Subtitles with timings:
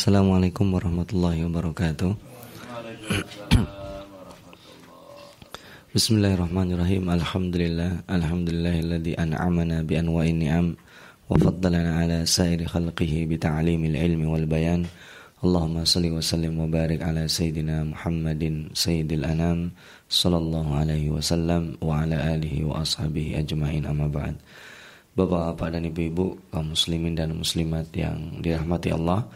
[0.00, 2.08] Assalamualaikum warahmatullahi wabarakatuh.
[5.92, 7.04] Bismillahirrahmanirrahim.
[7.04, 8.08] Alhamdulillah.
[8.08, 10.72] Alhamdulillahilladzi an'amana bi anwa'in ni'am
[11.28, 14.88] wa faddalana ala sairi khalqihi bi ta'limil ilmi wal bayan.
[15.44, 19.68] Allahumma salli wa sallim wa barik ala sayyidina Muhammadin sayyidil anam
[20.08, 24.40] sallallahu alaihi wasallam wa ala alihi wa ashabihi ajmain amma ba'd.
[25.12, 29.28] Bapak-bapak dan ibu-ibu kaum muslimin dan muslimat yang dirahmati Allah,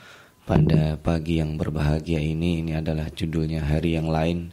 [0.44, 4.52] pada pagi yang berbahagia ini ini adalah judulnya hari yang lain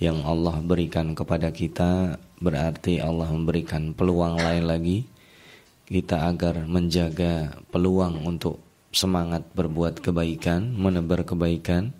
[0.00, 2.16] yang Allah berikan kepada kita.
[2.40, 4.98] Berarti Allah memberikan peluang lain lagi.
[5.88, 8.60] Kita agar menjaga peluang untuk
[8.92, 11.92] semangat berbuat kebaikan, menebar kebaikan,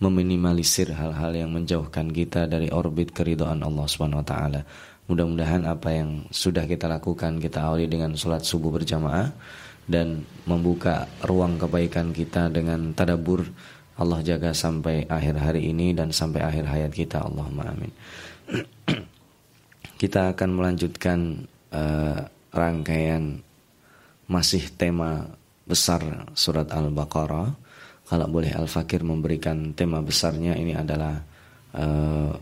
[0.00, 4.60] meminimalisir hal-hal yang menjauhkan kita dari orbit keridhaan Allah Subhanahu wa taala.
[5.06, 9.32] Mudah-mudahan apa yang sudah kita lakukan kita awali dengan sholat subuh berjamaah
[9.86, 13.46] dan membuka ruang kebaikan kita dengan tadabur
[13.96, 17.92] Allah jaga sampai akhir hari ini dan sampai akhir hayat kita Allahumma amin.
[20.02, 22.20] kita akan melanjutkan uh,
[22.52, 23.40] rangkaian
[24.28, 25.24] masih tema
[25.64, 27.56] besar surat Al-Baqarah.
[28.06, 31.16] Kalau boleh Al-Fakir memberikan tema besarnya ini adalah
[31.74, 32.36] uh,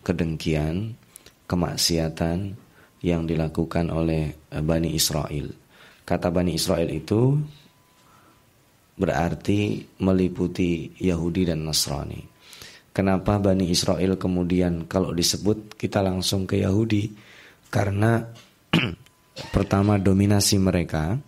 [0.00, 0.96] kedengkian,
[1.44, 2.56] kemaksiatan
[3.04, 5.63] yang dilakukan oleh uh, Bani Israel.
[6.04, 7.40] Kata Bani Israel itu
[8.94, 12.20] berarti meliputi Yahudi dan Nasrani.
[12.94, 17.10] Kenapa Bani Israel kemudian kalau disebut kita langsung ke Yahudi?
[17.72, 18.22] Karena
[19.54, 21.18] pertama dominasi mereka,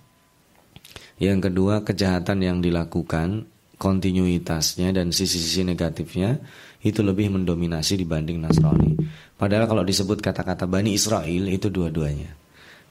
[1.18, 6.38] yang kedua kejahatan yang dilakukan, kontinuitasnya dan sisi-sisi negatifnya
[6.86, 8.94] itu lebih mendominasi dibanding Nasrani.
[9.34, 12.30] Padahal kalau disebut kata-kata Bani Israel itu dua-duanya.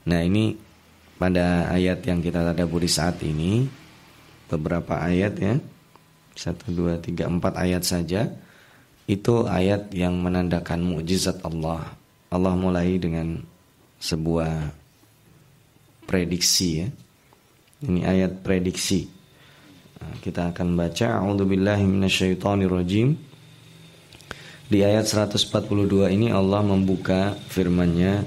[0.06, 0.65] Nah ini
[1.16, 3.64] pada ayat yang kita tadaburi saat ini
[4.46, 5.54] beberapa ayat ya
[6.36, 8.28] satu dua tiga empat ayat saja
[9.06, 11.94] itu ayat yang menandakan mukjizat Allah.
[12.28, 13.38] Allah mulai dengan
[14.02, 14.74] sebuah
[16.04, 16.88] prediksi ya.
[17.86, 19.06] Ini ayat prediksi.
[19.96, 21.86] Nah, kita akan baca A'udzubillahi
[24.66, 28.26] di ayat 142 ini Allah membuka firman-Nya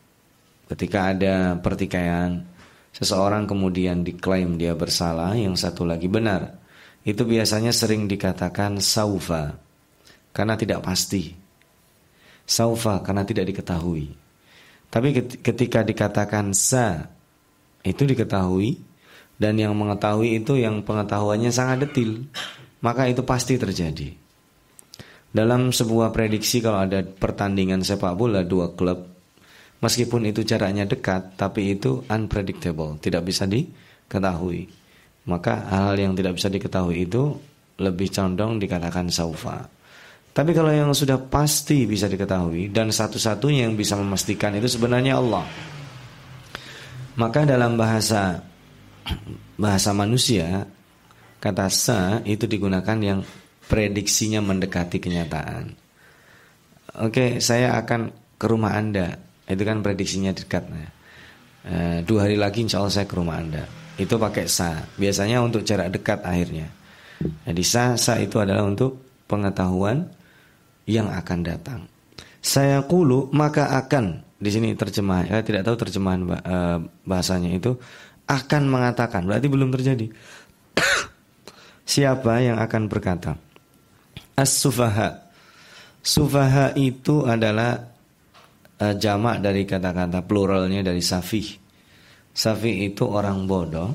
[0.71, 2.47] Ketika ada pertikaian,
[2.95, 6.63] seseorang kemudian diklaim dia bersalah, yang satu lagi benar.
[7.03, 9.59] Itu biasanya sering dikatakan saufa
[10.31, 11.35] karena tidak pasti.
[12.47, 14.15] Saufa karena tidak diketahui.
[14.87, 15.11] Tapi
[15.43, 17.03] ketika dikatakan sa
[17.83, 18.79] itu diketahui
[19.35, 22.31] dan yang mengetahui itu yang pengetahuannya sangat detil,
[22.79, 24.15] maka itu pasti terjadi.
[25.35, 29.10] Dalam sebuah prediksi kalau ada pertandingan sepak bola dua klub
[29.81, 34.69] Meskipun itu jaraknya dekat, tapi itu unpredictable, tidak bisa diketahui.
[35.25, 37.33] Maka hal yang tidak bisa diketahui itu
[37.81, 39.65] lebih condong dikatakan saufa.
[40.31, 45.43] Tapi kalau yang sudah pasti bisa diketahui dan satu-satunya yang bisa memastikan itu sebenarnya Allah.
[47.19, 48.39] Maka dalam bahasa
[49.59, 50.63] bahasa manusia
[51.41, 53.19] kata sa itu digunakan yang
[53.67, 55.73] prediksinya mendekati kenyataan.
[57.01, 60.63] Oke, saya akan ke rumah Anda itu kan prediksinya dekat.
[60.67, 60.89] Nah.
[61.61, 63.67] E, dua hari lagi insya Allah saya ke rumah anda.
[63.99, 64.81] Itu pakai sa.
[64.97, 66.67] Biasanya untuk jarak dekat akhirnya.
[67.21, 68.97] Jadi sa sa itu adalah untuk
[69.29, 70.09] pengetahuan
[70.89, 71.79] yang akan datang.
[72.41, 75.29] Saya kulu maka akan di sini terjemah.
[75.29, 76.57] Saya tidak tahu terjemahan e,
[77.05, 77.77] bahasanya itu
[78.25, 79.27] akan mengatakan.
[79.29, 80.09] Berarti belum terjadi.
[81.91, 83.37] Siapa yang akan berkata?
[84.33, 85.29] As-sufaha.
[86.01, 87.91] Sufaha itu adalah
[88.81, 91.45] uh, jamak dari kata-kata pluralnya dari safih.
[92.33, 93.93] Safih itu orang bodoh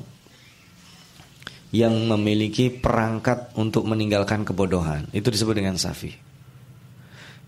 [1.75, 5.11] yang memiliki perangkat untuk meninggalkan kebodohan.
[5.11, 6.15] Itu disebut dengan safih.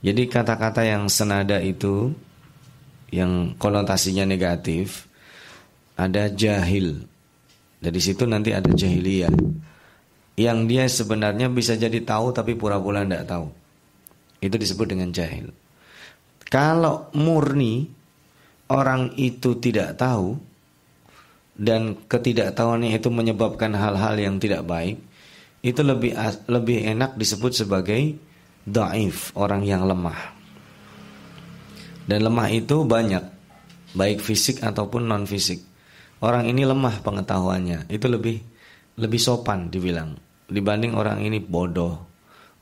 [0.03, 2.11] Jadi kata-kata yang senada itu
[3.11, 5.07] yang konotasinya negatif
[5.95, 7.03] ada jahil.
[7.79, 9.31] Dari situ nanti ada jahiliyah.
[10.39, 13.47] Yang dia sebenarnya bisa jadi tahu tapi pura-pura tidak tahu.
[14.39, 15.51] Itu disebut dengan jahil.
[16.49, 17.85] Kalau murni
[18.73, 20.33] orang itu tidak tahu
[21.53, 24.97] dan ketidaktahuannya itu menyebabkan hal-hal yang tidak baik,
[25.61, 26.17] itu lebih
[26.49, 28.17] lebih enak disebut sebagai
[28.65, 30.37] daif, orang yang lemah.
[32.09, 33.21] Dan lemah itu banyak,
[33.93, 35.61] baik fisik ataupun non fisik.
[36.25, 38.41] Orang ini lemah pengetahuannya, itu lebih
[38.97, 40.17] lebih sopan dibilang
[40.49, 41.95] dibanding orang ini bodoh,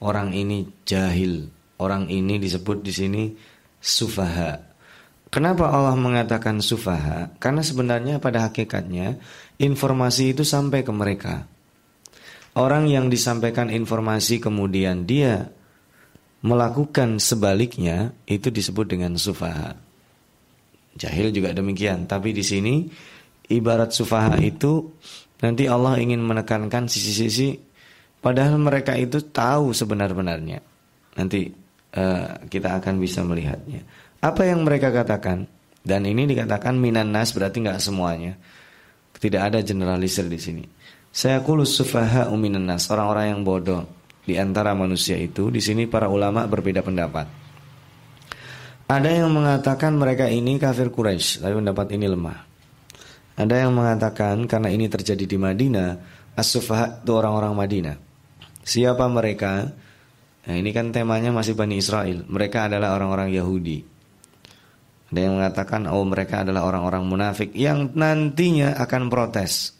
[0.03, 1.47] orang ini jahil,
[1.79, 3.23] orang ini disebut di sini
[3.81, 4.63] sufaha.
[5.27, 7.35] Kenapa Allah mengatakan sufaha?
[7.37, 9.19] Karena sebenarnya pada hakikatnya
[9.59, 11.43] informasi itu sampai ke mereka.
[12.57, 15.51] Orang yang disampaikan informasi kemudian dia
[16.41, 19.75] melakukan sebaliknya itu disebut dengan sufaha.
[20.97, 22.89] Jahil juga demikian, tapi di sini
[23.51, 24.89] ibarat sufaha itu
[25.43, 27.59] nanti Allah ingin menekankan sisi-sisi
[28.23, 30.63] padahal mereka itu tahu sebenar-benarnya.
[31.19, 31.66] Nanti
[31.97, 33.81] uh, kita akan bisa melihatnya.
[34.21, 35.49] Apa yang mereka katakan?
[35.81, 38.37] Dan ini dikatakan minan nas berarti nggak semuanya.
[39.17, 40.63] Tidak ada generalisir di sini.
[41.09, 43.83] Saya kulus sufaha uminan nas, orang-orang yang bodoh
[44.21, 47.25] di antara manusia itu di sini para ulama berbeda pendapat.
[48.87, 52.39] Ada yang mengatakan mereka ini kafir Quraisy, tapi pendapat ini lemah.
[53.35, 55.89] Ada yang mengatakan karena ini terjadi di Madinah,
[56.35, 57.95] as-sufaha itu orang-orang Madinah.
[58.63, 59.71] Siapa mereka?
[60.47, 62.23] Nah, ini kan temanya masih Bani Israel.
[62.23, 63.83] Mereka adalah orang-orang Yahudi.
[65.11, 69.75] Ada yang mengatakan oh mereka adalah orang-orang munafik yang nantinya akan protes.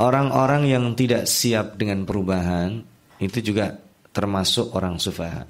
[0.00, 2.84] Orang-orang yang tidak siap dengan perubahan
[3.18, 3.76] itu juga
[4.12, 5.44] termasuk orang sufaha.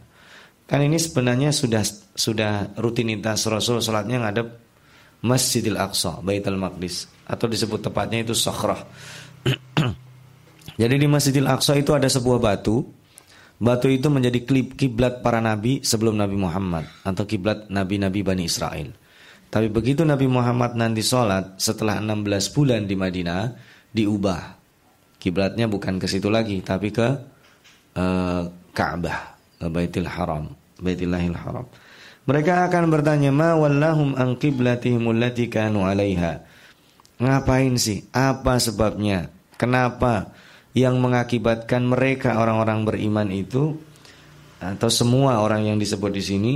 [0.69, 1.81] Kan ini sebenarnya sudah
[2.13, 4.49] sudah rutinitas Rasul salatnya ngadep
[5.25, 8.87] Masjidil Aqsa, Baitul Maqdis atau disebut tepatnya itu Sakhrah.
[10.81, 12.87] Jadi di Masjidil Aqsa itu ada sebuah batu.
[13.59, 14.39] Batu itu menjadi
[14.71, 18.95] kiblat para nabi sebelum Nabi Muhammad atau kiblat nabi-nabi Bani Israel.
[19.51, 23.59] Tapi begitu Nabi Muhammad nanti sholat setelah 16 bulan di Madinah
[23.91, 24.55] diubah.
[25.19, 27.09] Kiblatnya bukan ke situ lagi tapi ke
[27.99, 29.35] uh, Ka'bah,
[29.67, 31.67] Baitul Haram, Baitillahil Haram.
[32.29, 35.03] Mereka akan bertanya, "Ma wallahum an qiblatihim
[35.51, 36.45] kanu 'alaiha?"
[37.19, 38.07] Ngapain sih?
[38.15, 39.35] Apa sebabnya?
[39.59, 40.31] Kenapa
[40.79, 43.75] yang mengakibatkan mereka orang-orang beriman itu
[44.59, 46.55] atau semua orang yang disebut di sini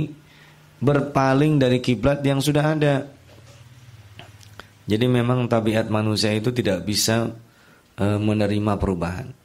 [0.79, 2.95] berpaling dari kiblat yang sudah ada?
[4.83, 7.31] Jadi memang tabiat manusia itu tidak bisa
[7.95, 9.43] e, menerima perubahan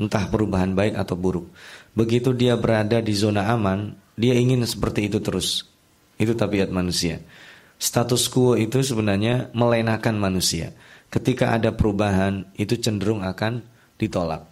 [0.00, 1.52] entah perubahan baik atau buruk.
[1.92, 5.68] Begitu dia berada di zona aman, dia ingin seperti itu terus.
[6.16, 7.20] Itu tabiat manusia.
[7.76, 10.72] Status quo itu sebenarnya melenakan manusia.
[11.10, 13.66] Ketika ada perubahan, itu cenderung akan
[13.98, 14.46] ditolak.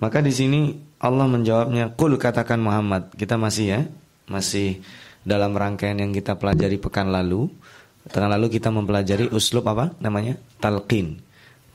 [0.00, 3.80] Maka di sini Allah menjawabnya, "Qul katakan Muhammad." Kita masih ya,
[4.26, 4.80] masih
[5.22, 7.46] dalam rangkaian yang kita pelajari pekan lalu.
[8.08, 10.40] Pekan lalu kita mempelajari uslub apa namanya?
[10.58, 11.22] Talqin.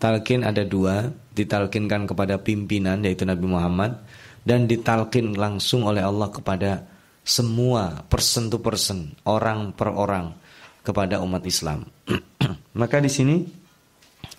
[0.02, 4.02] Talqin ada dua, ditalkinkan kepada pimpinan yaitu Nabi Muhammad
[4.44, 6.84] dan ditalkin langsung oleh Allah kepada
[7.28, 10.36] semua person to person, orang per orang
[10.84, 11.84] kepada umat Islam.
[12.80, 13.44] Maka di sini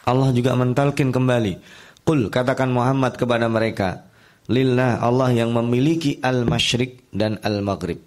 [0.08, 1.60] Allah juga mentalkin kembali.
[2.08, 4.08] Qul katakan Muhammad kepada mereka,
[4.48, 8.00] lillah Allah yang memiliki al-masyriq dan al-maghrib.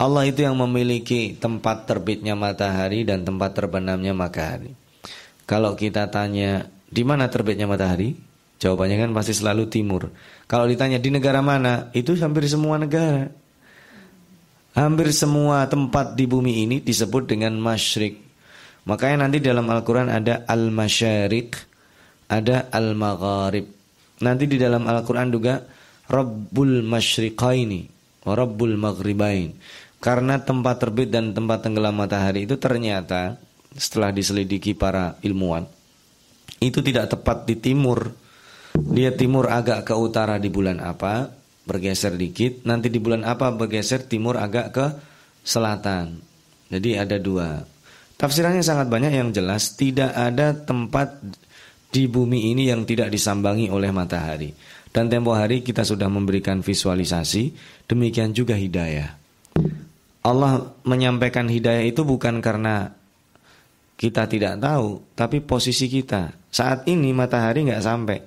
[0.00, 4.72] Allah itu yang memiliki tempat terbitnya matahari dan tempat terbenamnya matahari.
[5.44, 8.16] Kalau kita tanya di mana terbitnya matahari?
[8.56, 10.08] Jawabannya kan pasti selalu timur.
[10.48, 13.28] Kalau ditanya di negara mana, itu hampir semua negara.
[14.72, 18.25] Hampir semua tempat di bumi ini disebut dengan masyrik.
[18.86, 21.58] Makanya nanti dalam Al-Quran ada al-masyarik,
[22.30, 23.66] ada al-magharib.
[24.22, 25.60] Nanti di dalam Al-Quran juga
[26.06, 27.82] Rabbul masyriqaini,
[28.22, 29.52] Rabbul maghribain.
[29.98, 33.42] Karena tempat terbit dan tempat tenggelam matahari itu ternyata
[33.74, 35.66] setelah diselidiki para ilmuwan
[36.60, 38.12] itu tidak tepat di timur.
[38.76, 41.32] Dia timur agak ke utara di bulan apa,
[41.64, 42.64] bergeser dikit.
[42.68, 44.86] Nanti di bulan apa bergeser timur agak ke
[45.44, 46.20] selatan.
[46.68, 47.64] Jadi ada dua.
[48.16, 49.76] Tafsirannya sangat banyak yang jelas.
[49.76, 51.20] Tidak ada tempat
[51.92, 54.52] di bumi ini yang tidak disambangi oleh matahari.
[54.88, 57.52] Dan tempo hari kita sudah memberikan visualisasi.
[57.84, 59.12] Demikian juga hidayah.
[60.26, 62.90] Allah menyampaikan hidayah itu bukan karena
[63.96, 68.18] kita tidak tahu, tapi posisi kita saat ini matahari nggak sampai,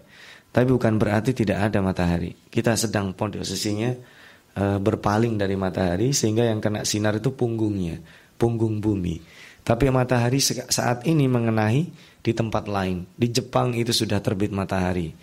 [0.49, 2.33] tapi bukan berarti tidak ada matahari.
[2.49, 3.93] Kita sedang posisinya
[4.53, 8.01] e, berpaling dari matahari sehingga yang kena sinar itu punggungnya,
[8.37, 9.21] punggung bumi.
[9.69, 11.85] Tapi matahari saat ini mengenai
[12.25, 13.05] di tempat lain.
[13.13, 15.13] Di Jepang itu sudah terbit matahari.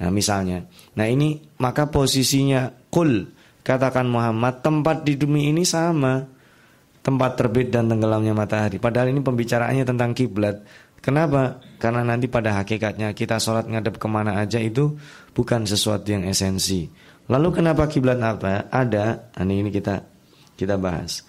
[0.00, 0.64] Nah, misalnya.
[0.96, 3.28] Nah, ini maka posisinya kul
[3.60, 6.24] katakan Muhammad tempat di bumi ini sama
[7.04, 8.80] tempat terbit dan tenggelamnya matahari.
[8.80, 10.64] Padahal ini pembicaraannya tentang kiblat.
[11.04, 11.60] Kenapa?
[11.76, 14.96] Karena nanti pada hakikatnya kita sholat ngadep ke mana aja itu
[15.36, 16.88] bukan sesuatu yang esensi.
[17.28, 18.72] Lalu kenapa kiblat apa?
[18.72, 20.00] Ada, ini ini kita
[20.56, 21.26] kita bahas.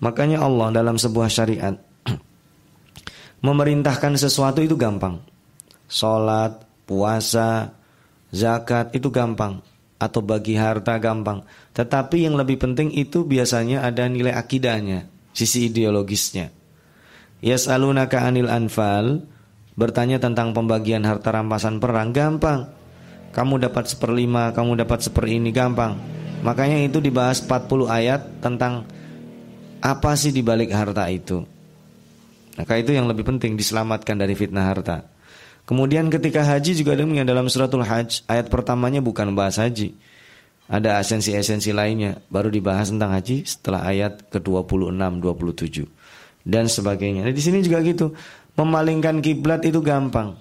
[0.00, 1.85] Makanya Allah dalam sebuah syariat
[3.40, 5.20] memerintahkan sesuatu itu gampang.
[5.86, 7.76] Sholat, puasa,
[8.32, 9.60] zakat itu gampang
[9.96, 11.44] atau bagi harta gampang.
[11.72, 16.52] Tetapi yang lebih penting itu biasanya ada nilai akidahnya, sisi ideologisnya.
[17.44, 19.28] Yas'alunaka anil anfal
[19.76, 22.72] Bertanya tentang pembagian harta rampasan perang Gampang
[23.36, 26.00] Kamu dapat seperlima, kamu dapat seperini Gampang
[26.40, 28.88] Makanya itu dibahas 40 ayat tentang
[29.84, 31.44] Apa sih dibalik harta itu
[32.56, 35.04] Maka itu yang lebih penting Diselamatkan dari fitnah harta
[35.66, 39.92] Kemudian ketika haji juga demikian dalam suratul hajj Ayat pertamanya bukan bahas haji
[40.66, 45.96] Ada esensi-esensi lainnya Baru dibahas tentang haji setelah ayat ke-26-27
[46.46, 47.26] dan sebagainya.
[47.26, 48.14] Nah, di sini juga gitu.
[48.54, 50.38] Memalingkan kiblat itu gampang.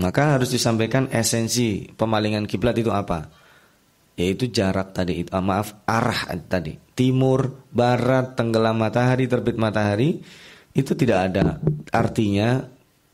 [0.00, 3.28] Maka harus disampaikan esensi pemalingan kiblat itu apa?
[4.16, 6.80] Yaitu jarak tadi itu, ah, maaf arah tadi.
[6.96, 10.24] Timur, barat, tenggelam matahari, terbit matahari
[10.72, 11.60] itu tidak ada
[11.92, 12.64] artinya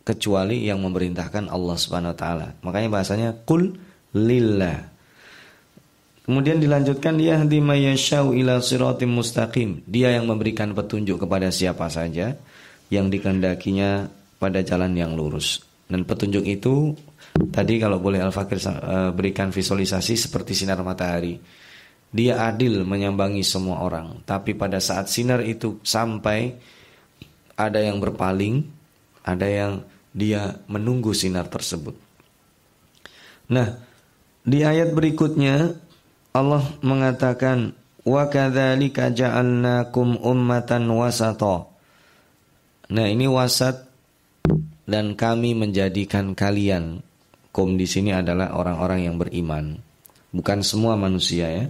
[0.03, 2.49] kecuali yang memerintahkan Allah Subhanahu wa taala.
[2.63, 3.75] Makanya bahasanya kul
[4.15, 4.91] lillah.
[6.23, 9.83] Kemudian dilanjutkan dia hadi mayyashau ila siratim mustaqim.
[9.91, 12.39] Dia yang memberikan petunjuk kepada siapa saja
[12.95, 14.07] yang dikendakinya
[14.39, 15.72] pada jalan yang lurus.
[15.93, 16.97] Dan petunjuk itu
[17.53, 21.37] tadi kalau boleh Al-Fakir eh, berikan visualisasi seperti sinar matahari.
[22.13, 26.57] Dia adil menyambangi semua orang, tapi pada saat sinar itu sampai
[27.57, 28.65] ada yang berpaling,
[29.25, 29.73] ada yang
[30.13, 31.97] dia menunggu sinar tersebut.
[33.53, 33.69] Nah,
[34.45, 35.73] di ayat berikutnya
[36.33, 41.69] Allah mengatakan wa kadzalika ja'alnakum ummatan wasata.
[42.93, 43.92] Nah, ini wasat
[44.93, 47.01] dan kami menjadikan kalian
[47.49, 49.81] kum di sini adalah orang-orang yang beriman.
[50.37, 51.65] Bukan semua manusia ya.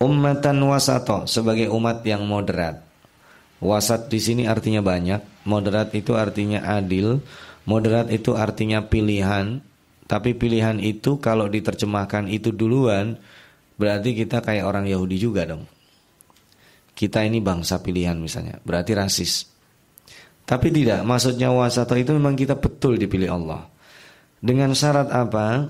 [0.00, 2.80] Ummatan wasato sebagai umat yang moderat.
[3.60, 7.20] Wasat di sini artinya banyak, moderat itu artinya adil,
[7.68, 9.60] moderat itu artinya pilihan.
[10.08, 13.20] Tapi pilihan itu kalau diterjemahkan itu duluan
[13.78, 15.62] Berarti kita kayak orang Yahudi juga dong.
[16.98, 19.46] Kita ini bangsa pilihan misalnya, berarti rasis.
[20.48, 23.68] Tapi tidak, maksudnya wasato itu memang kita betul dipilih Allah.
[24.40, 25.68] Dengan syarat apa?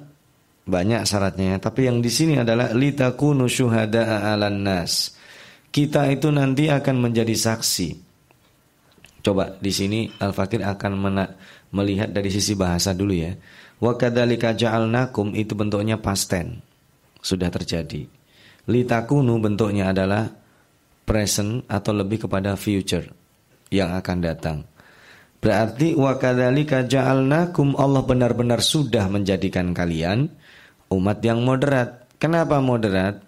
[0.70, 5.18] Banyak syaratnya, tapi yang di sini adalah litakunu syuhada'a 'alan nas.
[5.74, 8.06] Kita itu nanti akan menjadi saksi.
[9.18, 10.92] Coba di sini Al-Fakir akan
[11.74, 13.34] melihat dari sisi bahasa dulu ya.
[13.82, 16.62] Wa kadzalika ja'alnakum itu bentuknya past tense
[17.18, 18.06] sudah terjadi.
[18.70, 20.30] Litakunu bentuknya adalah
[21.02, 23.17] present atau lebih kepada future
[23.72, 24.58] yang akan datang.
[25.38, 30.26] Berarti wa kadzalika ja'alnakum Allah benar-benar sudah menjadikan kalian
[30.90, 32.10] umat yang moderat.
[32.18, 33.22] Kenapa moderat?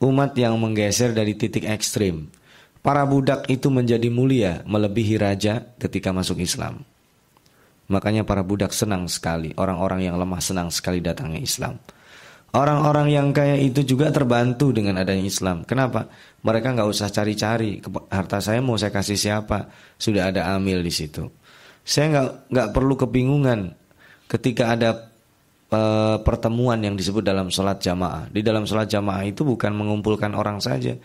[0.00, 2.32] Umat yang menggeser dari titik ekstrim.
[2.80, 6.86] Para budak itu menjadi mulia melebihi raja ketika masuk Islam.
[7.86, 11.78] Makanya para budak senang sekali, orang-orang yang lemah senang sekali datangnya Islam.
[12.54, 15.66] Orang-orang yang kaya itu juga terbantu dengan adanya Islam.
[15.66, 16.08] Kenapa?
[16.40, 19.66] Mereka nggak usah cari-cari harta saya mau saya kasih siapa.
[19.98, 21.26] Sudah ada amil di situ.
[21.82, 23.74] Saya nggak nggak perlu kebingungan
[24.30, 25.10] ketika ada
[25.68, 25.80] e,
[26.22, 28.30] pertemuan yang disebut dalam sholat jamaah.
[28.32, 30.96] Di dalam sholat jamaah itu bukan mengumpulkan orang saja.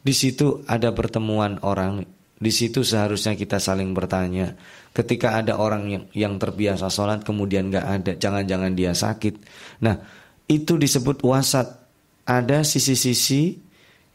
[0.00, 2.06] Di situ ada pertemuan orang.
[2.40, 4.56] Di situ seharusnya kita saling bertanya.
[4.94, 9.34] Ketika ada orang yang yang terbiasa sholat kemudian nggak ada, jangan-jangan dia sakit.
[9.84, 10.19] Nah
[10.50, 11.78] itu disebut wasat.
[12.26, 13.58] Ada sisi-sisi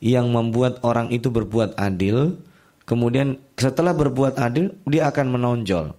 [0.04, 2.36] yang membuat orang itu berbuat adil,
[2.84, 5.96] kemudian setelah berbuat adil dia akan menonjol.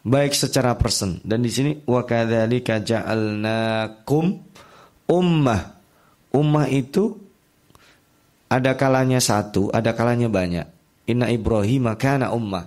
[0.00, 4.40] Baik secara person dan di sini wa kadzalika ja'alnakum
[5.08, 5.62] ummah.
[6.30, 7.18] Ummah itu
[8.48, 10.64] ada kalanya satu, ada kalanya banyak.
[11.10, 12.64] Inna Ibrahim kana ummah.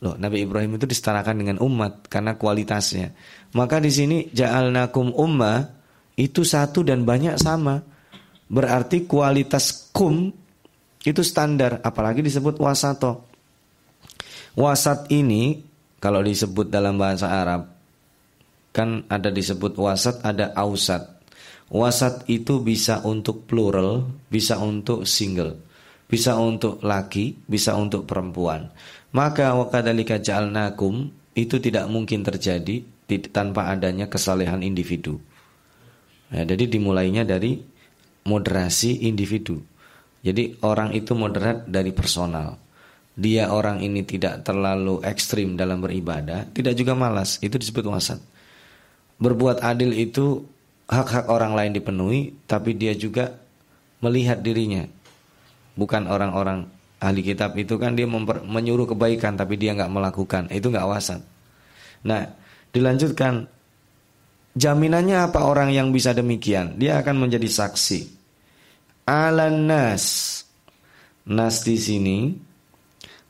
[0.00, 3.12] Loh, Nabi Ibrahim itu disetarakan dengan umat karena kualitasnya.
[3.52, 5.79] Maka di sini ja'alnakum ummah
[6.20, 7.80] itu satu dan banyak sama.
[8.50, 10.28] Berarti kualitas kum
[11.00, 13.24] itu standar, apalagi disebut wasato.
[14.52, 15.64] Wasat ini
[15.96, 17.72] kalau disebut dalam bahasa Arab
[18.70, 21.08] kan ada disebut wasat, ada ausat.
[21.70, 25.62] Wasat itu bisa untuk plural, bisa untuk single,
[26.10, 28.74] bisa untuk laki, bisa untuk perempuan.
[29.14, 32.82] Maka wakadalika ja'alnakum itu tidak mungkin terjadi
[33.30, 35.22] tanpa adanya kesalehan individu.
[36.30, 37.58] Ya, jadi dimulainya dari
[38.26, 39.58] moderasi individu.
[40.22, 42.60] Jadi orang itu moderat dari personal.
[43.20, 48.16] dia orang ini tidak terlalu ekstrim dalam beribadah, tidak juga malas, itu disebut wasat.
[49.20, 50.48] Berbuat adil itu
[50.88, 53.36] hak-hak orang lain dipenuhi, tapi dia juga
[54.00, 54.88] melihat dirinya.
[55.76, 56.64] Bukan orang-orang
[56.96, 61.20] ahli kitab itu kan dia memper, menyuruh kebaikan, tapi dia nggak melakukan, itu nggak wasat.
[62.08, 62.24] Nah,
[62.72, 63.52] dilanjutkan,
[64.54, 66.78] jaminannya apa orang yang bisa demikian?
[66.78, 68.20] Dia akan menjadi saksi.
[69.10, 70.04] Alan nas,
[71.26, 72.30] nas di sini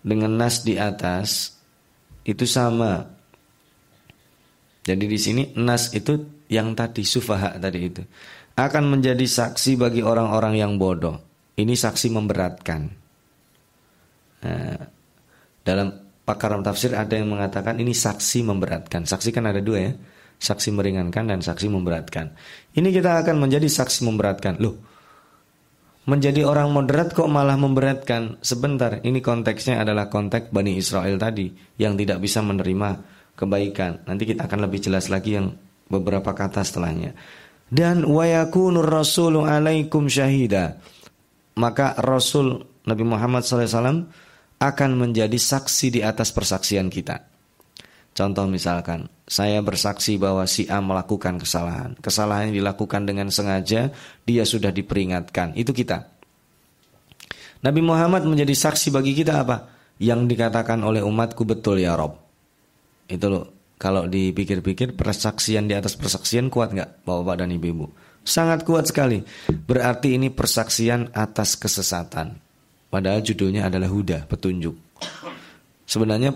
[0.05, 1.57] dengan nas di atas
[2.25, 3.09] itu sama.
[4.85, 8.03] Jadi di sini nas itu yang tadi sufaha tadi itu
[8.61, 11.17] akan menjadi saksi bagi orang-orang yang bodoh.
[11.57, 12.81] Ini saksi memberatkan.
[14.41, 14.81] Nah,
[15.61, 15.89] dalam
[16.25, 19.05] pakar tafsir ada yang mengatakan ini saksi memberatkan.
[19.05, 19.93] Saksi kan ada dua ya,
[20.41, 22.33] saksi meringankan dan saksi memberatkan.
[22.73, 24.57] Ini kita akan menjadi saksi memberatkan.
[24.57, 24.81] Loh,
[26.09, 28.41] menjadi orang moderat kok malah memberatkan?
[28.41, 32.89] Sebentar ini konteksnya adalah konteks Bani Israel tadi yang tidak bisa menerima
[33.37, 34.09] kebaikan.
[34.09, 35.53] Nanti kita akan lebih jelas lagi yang
[35.93, 37.13] beberapa kata setelahnya.
[37.71, 40.81] Dan wayakunur rasulu alaikum syahida.
[41.61, 44.09] Maka Rasul Nabi Muhammad SAW
[44.57, 47.30] akan menjadi saksi di atas persaksian kita
[48.12, 51.95] contoh misalkan saya bersaksi bahwa si A melakukan kesalahan.
[52.02, 53.95] Kesalahan yang dilakukan dengan sengaja,
[54.26, 55.55] dia sudah diperingatkan.
[55.55, 56.11] Itu kita.
[57.62, 59.71] Nabi Muhammad menjadi saksi bagi kita apa?
[60.02, 62.19] Yang dikatakan oleh umatku betul ya Rob.
[63.07, 63.47] Itu loh.
[63.81, 67.88] Kalau dipikir-pikir persaksian di atas persaksian kuat nggak bapak dan ibu-ibu?
[68.26, 69.25] Sangat kuat sekali.
[69.49, 72.37] Berarti ini persaksian atas kesesatan.
[72.90, 74.75] Padahal judulnya adalah huda, petunjuk.
[75.91, 76.31] Sebenarnya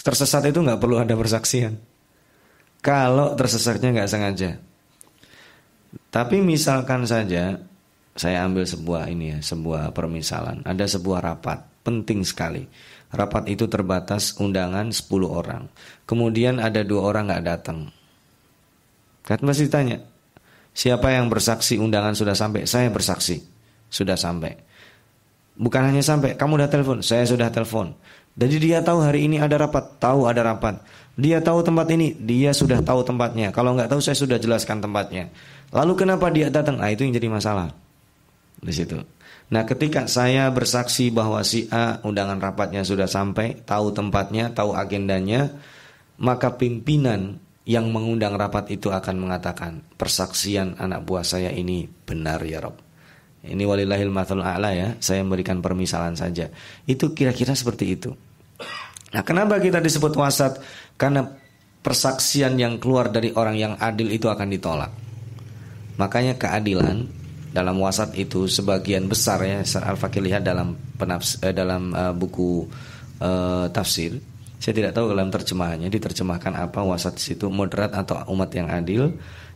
[0.00, 1.76] tersesat itu nggak perlu ada persaksian.
[2.80, 4.56] Kalau tersesatnya nggak sengaja.
[6.08, 7.60] Tapi misalkan saja
[8.16, 10.64] saya ambil sebuah ini ya, sebuah permisalan.
[10.64, 12.64] Ada sebuah rapat penting sekali.
[13.12, 15.68] Rapat itu terbatas undangan 10 orang.
[16.08, 17.92] Kemudian ada dua orang nggak datang.
[19.22, 20.00] Kan masih tanya,
[20.72, 22.64] siapa yang bersaksi undangan sudah sampai?
[22.64, 23.44] Saya bersaksi,
[23.92, 24.56] sudah sampai.
[25.56, 27.92] Bukan hanya sampai, kamu udah telepon, saya sudah telepon.
[28.36, 30.84] Jadi dia tahu hari ini ada rapat, tahu ada rapat.
[31.16, 33.48] Dia tahu tempat ini, dia sudah tahu tempatnya.
[33.48, 35.32] Kalau nggak tahu saya sudah jelaskan tempatnya.
[35.72, 36.76] Lalu kenapa dia datang?
[36.84, 37.72] Ah itu yang jadi masalah.
[38.60, 39.00] Di situ.
[39.46, 45.54] Nah, ketika saya bersaksi bahwa si A undangan rapatnya sudah sampai, tahu tempatnya, tahu agendanya,
[46.18, 52.62] maka pimpinan yang mengundang rapat itu akan mengatakan, persaksian anak buah saya ini benar ya
[52.62, 52.85] Rob.
[53.46, 56.50] Ini walillahil mathul a'la ya, saya memberikan permisalan saja.
[56.84, 58.10] Itu kira-kira seperti itu.
[59.14, 60.58] Nah, kenapa kita disebut wasat?
[60.98, 61.24] Karena
[61.86, 64.90] persaksian yang keluar dari orang yang adil itu akan ditolak.
[65.96, 67.06] Makanya keadilan
[67.54, 72.68] dalam wasat itu sebagian besar ya Al-Fakir lihat dalam penaps, eh, dalam uh, buku
[73.22, 74.18] uh, tafsir.
[74.60, 79.14] Saya tidak tahu dalam terjemahannya diterjemahkan apa wasat situ moderat atau umat yang adil.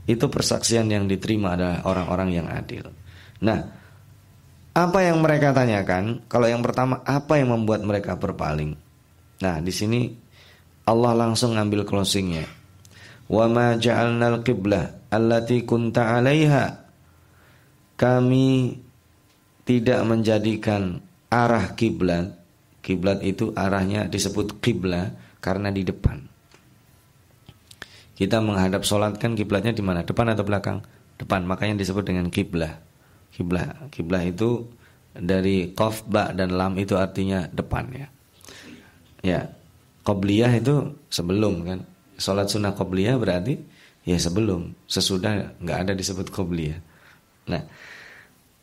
[0.09, 2.89] Itu persaksian yang diterima adalah orang-orang yang adil.
[3.45, 3.80] Nah,
[4.71, 6.23] apa yang mereka tanyakan?
[6.31, 8.79] Kalau yang pertama, apa yang membuat mereka berpaling?
[9.43, 10.15] Nah, di sini
[10.87, 12.47] Allah langsung ngambil closingnya.
[13.31, 16.87] Wa ma ja'alnal qiblah allati kunta 'alaiha.
[17.99, 18.75] Kami
[19.67, 20.99] tidak menjadikan
[21.31, 22.39] arah kiblat.
[22.81, 26.25] Kiblat itu arahnya disebut kiblah karena di depan.
[28.17, 30.05] Kita menghadap sholat kan kiblatnya di mana?
[30.05, 30.85] Depan atau belakang?
[31.17, 31.45] Depan.
[31.45, 32.90] Makanya disebut dengan kiblah.
[33.35, 33.89] Kiblah.
[33.89, 34.67] Kiblah itu
[35.11, 38.07] dari qaf, ba dan lam itu artinya depan ya.
[39.21, 39.41] Ya,
[40.07, 41.79] qobliyah itu sebelum kan.
[42.21, 43.57] Salat sunnah qobliyah berarti
[44.05, 46.81] ya sebelum, sesudah nggak ada disebut qobliyah.
[47.49, 47.63] Nah,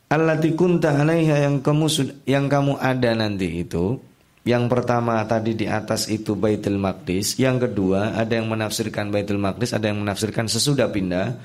[0.09, 1.87] allati kunta 'alaiha yang kamu
[2.25, 3.99] yang kamu ada nanti itu
[4.47, 9.75] yang pertama tadi di atas itu Baitul Maqdis, yang kedua ada yang menafsirkan Baitul Maqdis,
[9.75, 11.35] ada yang menafsirkan sesudah pindah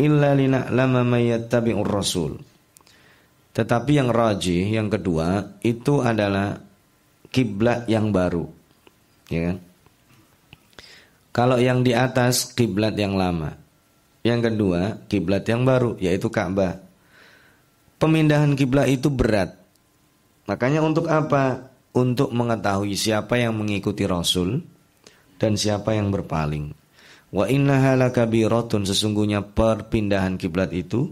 [0.00, 0.32] illa
[0.72, 2.40] lama mayattabi'ur rasul.
[3.58, 6.62] Tetapi yang rajih yang kedua itu adalah
[7.34, 8.46] kiblat yang baru.
[9.26, 9.56] Ya kan?
[11.34, 13.58] Kalau yang di atas kiblat yang lama.
[14.22, 16.78] Yang kedua, kiblat yang baru yaitu Ka'bah.
[17.98, 19.58] Pemindahan kiblat itu berat.
[20.46, 21.74] Makanya untuk apa?
[21.98, 24.62] Untuk mengetahui siapa yang mengikuti Rasul
[25.42, 26.78] dan siapa yang berpaling.
[27.34, 31.10] Wa innaha lakabiratun sesungguhnya perpindahan kiblat itu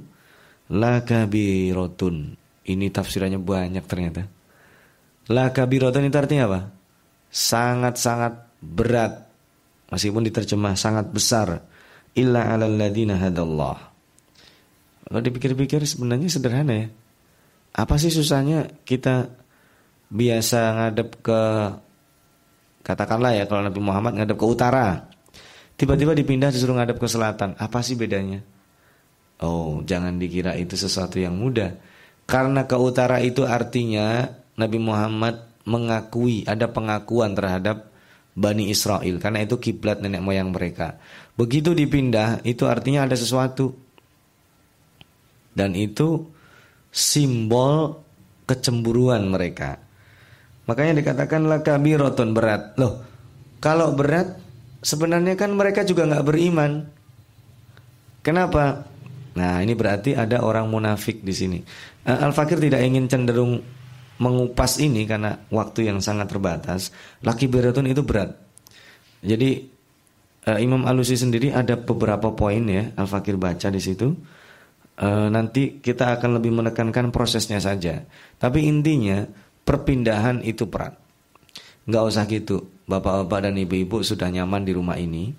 [0.71, 2.37] lakabiratun.
[2.67, 4.27] Ini tafsirannya banyak ternyata.
[5.31, 6.61] Lakabiratun itu artinya apa?
[7.37, 9.29] sangat-sangat berat
[9.93, 11.61] meskipun diterjemah sangat besar
[12.17, 13.77] illa 'alal ladina hadallah.
[15.07, 16.89] Kalau dipikir-pikir sebenarnya sederhana ya.
[17.77, 19.29] Apa sih susahnya kita
[20.09, 21.41] biasa ngadep ke
[22.81, 25.07] katakanlah ya kalau Nabi Muhammad ngadep ke utara,
[25.77, 27.53] tiba-tiba dipindah disuruh ngadep ke selatan.
[27.61, 28.41] Apa sih bedanya?
[29.43, 31.77] Oh, jangan dikira itu sesuatu yang mudah.
[32.25, 37.93] Karena ke utara itu artinya Nabi Muhammad mengakui ada pengakuan terhadap
[38.37, 41.01] Bani Israel karena itu kiblat nenek moyang mereka.
[41.37, 43.73] Begitu dipindah itu artinya ada sesuatu.
[45.57, 46.21] Dan itu
[46.93, 47.97] simbol
[48.45, 49.81] kecemburuan mereka.
[50.69, 52.77] Makanya dikatakanlah kabiroton berat.
[52.77, 53.01] Loh,
[53.61, 54.37] kalau berat
[54.85, 56.85] sebenarnya kan mereka juga nggak beriman.
[58.21, 58.85] Kenapa?
[59.37, 61.59] Nah, ini berarti ada orang munafik di sini.
[62.09, 63.61] Eh, Al-Fakir tidak ingin cenderung
[64.17, 66.89] mengupas ini karena waktu yang sangat terbatas.
[67.21, 68.33] Laki beratun itu berat.
[69.21, 69.69] Jadi
[70.49, 74.17] uh, Imam Alusi sendiri ada beberapa poin ya Al-Fakir baca di situ.
[74.97, 78.09] Uh, nanti kita akan lebih menekankan prosesnya saja.
[78.41, 79.29] Tapi intinya
[79.69, 80.97] perpindahan itu berat.
[81.85, 82.65] Nggak usah gitu.
[82.89, 85.37] Bapak-bapak dan ibu-ibu sudah nyaman di rumah ini.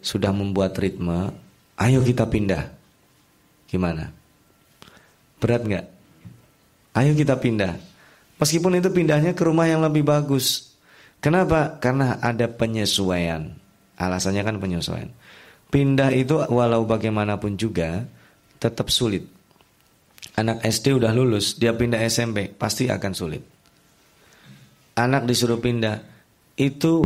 [0.00, 1.28] Sudah membuat ritme.
[1.76, 2.77] Ayo kita pindah.
[3.68, 4.10] Gimana?
[5.38, 5.86] Berat nggak?
[6.96, 7.78] Ayo kita pindah.
[8.40, 10.74] Meskipun itu pindahnya ke rumah yang lebih bagus.
[11.22, 11.78] Kenapa?
[11.78, 13.54] Karena ada penyesuaian.
[13.98, 15.10] Alasannya kan penyesuaian.
[15.68, 18.08] Pindah itu walau bagaimanapun juga
[18.56, 19.38] tetap sulit
[20.38, 23.42] anak SD udah lulus, dia pindah SMP, pasti akan sulit.
[24.94, 25.98] Anak disuruh pindah,
[26.54, 27.02] itu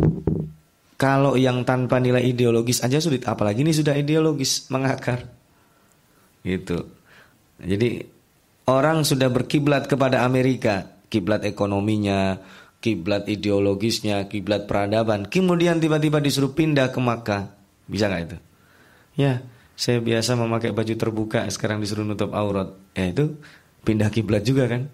[0.97, 5.32] kalau yang tanpa nilai ideologis aja sulit, apalagi ini sudah ideologis mengakar.
[6.43, 6.85] Gitu.
[7.63, 8.03] Jadi
[8.67, 12.39] orang sudah berkiblat kepada Amerika, kiblat ekonominya,
[12.83, 15.23] kiblat ideologisnya, kiblat peradaban.
[15.31, 17.55] Kemudian tiba-tiba disuruh pindah ke Makkah.
[17.87, 18.37] Bisa nggak itu?
[19.15, 19.39] Ya,
[19.73, 22.75] saya biasa memakai baju terbuka, sekarang disuruh nutup aurat.
[22.93, 23.39] Ya itu
[23.87, 24.91] pindah kiblat juga kan.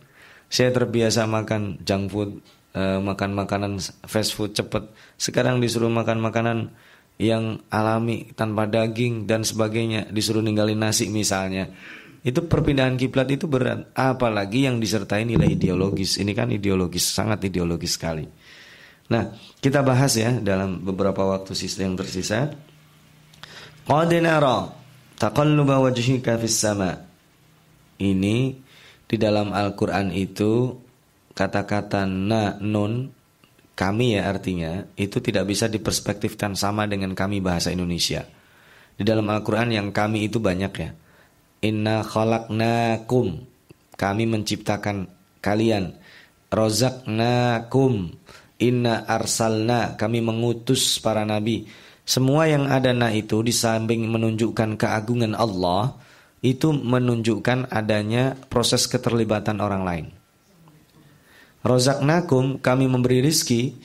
[0.50, 2.42] Saya terbiasa makan junk food,
[2.74, 4.90] uh, makan makanan fast food cepat.
[5.18, 6.58] Sekarang disuruh makan makanan
[7.20, 11.68] yang alami tanpa daging dan sebagainya, disuruh ninggalin nasi misalnya.
[12.24, 16.16] Itu perpindahan kiblat itu berat, apalagi yang disertai nilai ideologis.
[16.16, 18.24] Ini kan ideologis, sangat ideologis sekali.
[19.12, 22.56] Nah, kita bahas ya dalam beberapa waktu sisa yang tersisa.
[23.84, 24.72] Qad nara
[25.20, 27.04] taqalluba wajhika fis sama.
[28.00, 28.38] Ini
[29.10, 30.78] di dalam Al-Qur'an itu
[31.36, 33.19] kata-kata na nun
[33.80, 38.28] kami ya artinya itu tidak bisa diperspektifkan sama dengan kami bahasa Indonesia.
[39.00, 40.92] Di dalam Al-Qur'an yang kami itu banyak ya.
[41.64, 43.48] Inna khalaqnakum.
[43.96, 45.08] Kami menciptakan
[45.40, 45.96] kalian.
[46.52, 48.12] Rozaknakum.
[48.60, 49.96] Inna arsalna.
[49.96, 51.64] Kami mengutus para nabi
[52.10, 55.94] semua yang ada na itu di samping menunjukkan keagungan Allah
[56.42, 60.19] itu menunjukkan adanya proses keterlibatan orang lain.
[61.60, 63.76] Rozaknakum kami memberi rizki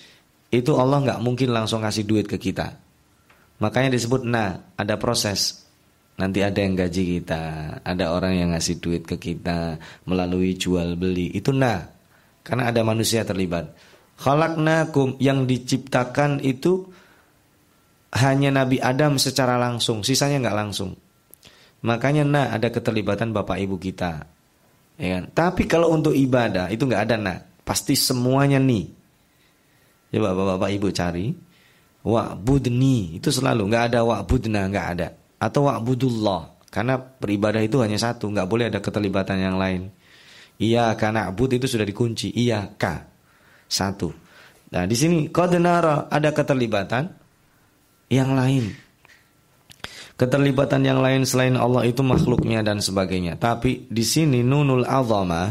[0.55, 2.79] itu Allah nggak mungkin langsung kasih duit ke kita.
[3.59, 5.67] Makanya disebut na ada proses.
[6.15, 7.43] Nanti ada yang gaji kita,
[7.83, 11.35] ada orang yang ngasih duit ke kita melalui jual beli.
[11.35, 11.91] Itu na
[12.47, 13.75] karena ada manusia terlibat.
[14.23, 16.87] Khalaqnakum yang diciptakan itu
[18.15, 20.95] hanya Nabi Adam secara langsung, sisanya nggak langsung.
[21.83, 24.31] Makanya nah ada keterlibatan bapak ibu kita.
[24.95, 25.23] Ya kan?
[25.35, 28.87] Tapi kalau untuk ibadah itu nggak ada nah, pasti semuanya nih.
[30.15, 31.27] Coba bapak-bapak ibu cari
[32.05, 35.09] wa'budni itu selalu nggak ada wa'budna nggak ada
[35.41, 39.95] atau wa'budullah karena beribadah itu hanya satu nggak boleh ada keterlibatan yang lain.
[40.59, 43.07] Iya karena abud itu sudah dikunci iya ka
[43.71, 44.11] satu.
[44.75, 47.15] Nah di sini kodenara ada keterlibatan
[48.11, 48.75] yang lain.
[50.15, 53.39] Keterlibatan yang lain selain Allah itu makhluknya dan sebagainya.
[53.39, 55.51] Tapi di sini nunul azama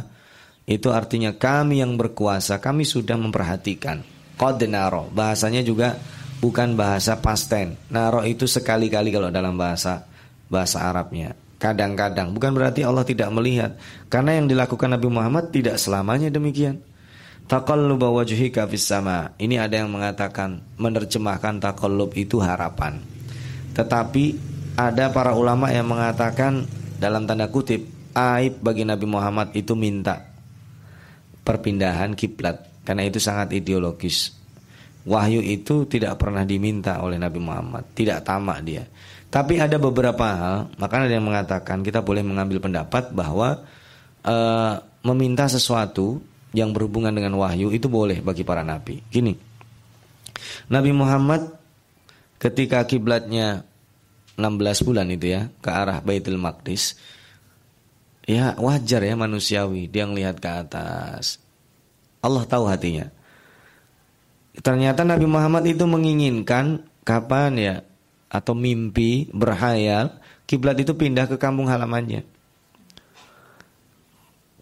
[0.64, 4.00] itu artinya kami yang berkuasa, kami sudah memperhatikan.
[4.40, 6.00] Qad naro, bahasanya juga
[6.40, 7.76] bukan bahasa pasten.
[7.92, 10.08] Naro itu sekali-kali kalau dalam bahasa
[10.48, 11.36] bahasa Arabnya.
[11.60, 13.76] Kadang-kadang, bukan berarti Allah tidak melihat.
[14.08, 16.80] Karena yang dilakukan Nabi Muhammad tidak selamanya demikian.
[17.44, 19.36] Wajhika fis sama.
[19.36, 23.04] Ini ada yang mengatakan menerjemahkan taqallub itu harapan.
[23.76, 24.26] Tetapi
[24.80, 26.64] ada para ulama yang mengatakan
[27.00, 27.84] dalam tanda kutip
[28.16, 30.33] aib bagi Nabi Muhammad itu minta
[31.44, 34.36] perpindahan kiblat karena itu sangat ideologis.
[35.04, 38.88] Wahyu itu tidak pernah diminta oleh Nabi Muhammad, tidak tamak dia.
[39.28, 43.68] Tapi ada beberapa hal, makanya ada yang mengatakan kita boleh mengambil pendapat bahwa
[44.24, 46.24] uh, meminta sesuatu
[46.56, 49.04] yang berhubungan dengan wahyu itu boleh bagi para nabi.
[49.12, 49.36] Gini.
[50.72, 51.52] Nabi Muhammad
[52.40, 53.68] ketika kiblatnya
[54.38, 56.98] 16 bulan itu ya ke arah Baitul Maqdis
[58.24, 61.44] ya wajar ya manusiawi dia ngelihat ke atas
[62.24, 63.12] Allah tahu hatinya.
[64.54, 67.76] Ternyata Nabi Muhammad itu menginginkan kapan ya
[68.32, 72.24] atau mimpi berhayal kiblat itu pindah ke kampung halamannya.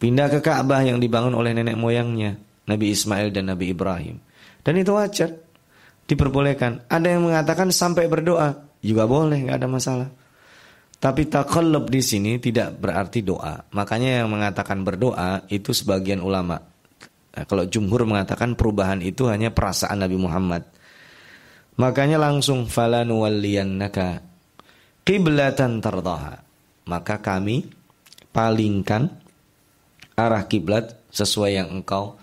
[0.01, 2.33] Pindah ke Ka'bah yang dibangun oleh nenek moyangnya,
[2.65, 4.17] Nabi Ismail dan Nabi Ibrahim.
[4.65, 5.37] Dan itu wajar,
[6.09, 6.89] diperbolehkan.
[6.89, 10.09] Ada yang mengatakan sampai berdoa, juga boleh, nggak ada masalah.
[11.01, 13.57] Tapi takallub di sini tidak berarti doa.
[13.73, 16.61] Makanya yang mengatakan berdoa itu sebagian ulama.
[17.33, 20.61] Nah, kalau jumhur mengatakan perubahan itu hanya perasaan Nabi Muhammad.
[21.81, 24.21] Makanya langsung falanu walliyannaka
[25.01, 26.37] qiblatan tardaha.
[26.85, 27.65] Maka kami
[28.29, 29.09] palingkan
[30.13, 32.13] arah kiblat sesuai yang engkau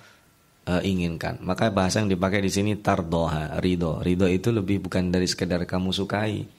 [0.70, 1.42] uh, inginkan.
[1.42, 4.06] Maka bahasa yang dipakai di sini tardoha, ridho.
[4.06, 6.58] Ridho itu lebih bukan dari sekedar kamu sukai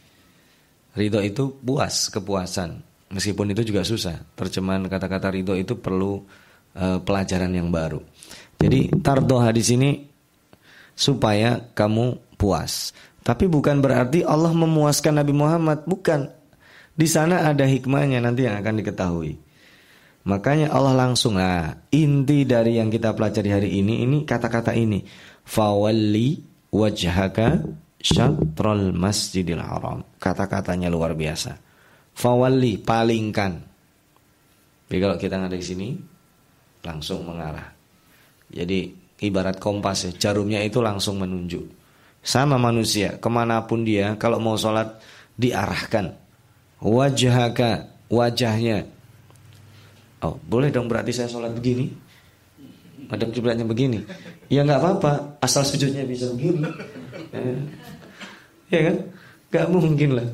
[0.97, 2.81] Ridho itu puas, kepuasan.
[3.09, 4.21] Meskipun itu juga susah.
[4.37, 6.21] Terjemahan kata-kata ridho itu perlu
[6.77, 8.01] uh, pelajaran yang baru.
[8.59, 9.89] Jadi tardoha di sini
[10.93, 12.91] supaya kamu puas.
[13.23, 16.29] Tapi bukan berarti Allah memuaskan Nabi Muhammad, bukan.
[16.99, 19.39] Di sana ada hikmahnya nanti yang akan diketahui.
[20.27, 25.07] Makanya Allah langsung ah inti dari yang kita pelajari hari ini ini kata-kata ini.
[25.47, 27.63] Fawalli wajhaka
[27.99, 30.03] syatrul masjidil haram.
[30.17, 31.55] Kata-katanya luar biasa.
[32.15, 33.53] Fawali palingkan.
[34.89, 35.87] Jadi kalau kita ada di sini
[36.83, 37.69] langsung mengarah.
[38.49, 38.89] Jadi
[39.21, 41.77] ibarat kompas ya, jarumnya itu langsung menunjuk.
[42.19, 44.99] Sama manusia, ke mana pun dia, kalau mau sholat
[45.39, 46.11] diarahkan.
[46.83, 48.87] Wajahaka, wajahnya.
[50.19, 51.87] Oh, boleh dong berarti saya sholat begini?
[53.07, 54.03] Madam kiblatnya begini.
[54.51, 56.67] Ya nggak apa-apa, asal sujudnya bisa begini.
[58.69, 58.97] Ya kan?
[59.49, 60.27] Gak mungkin lah.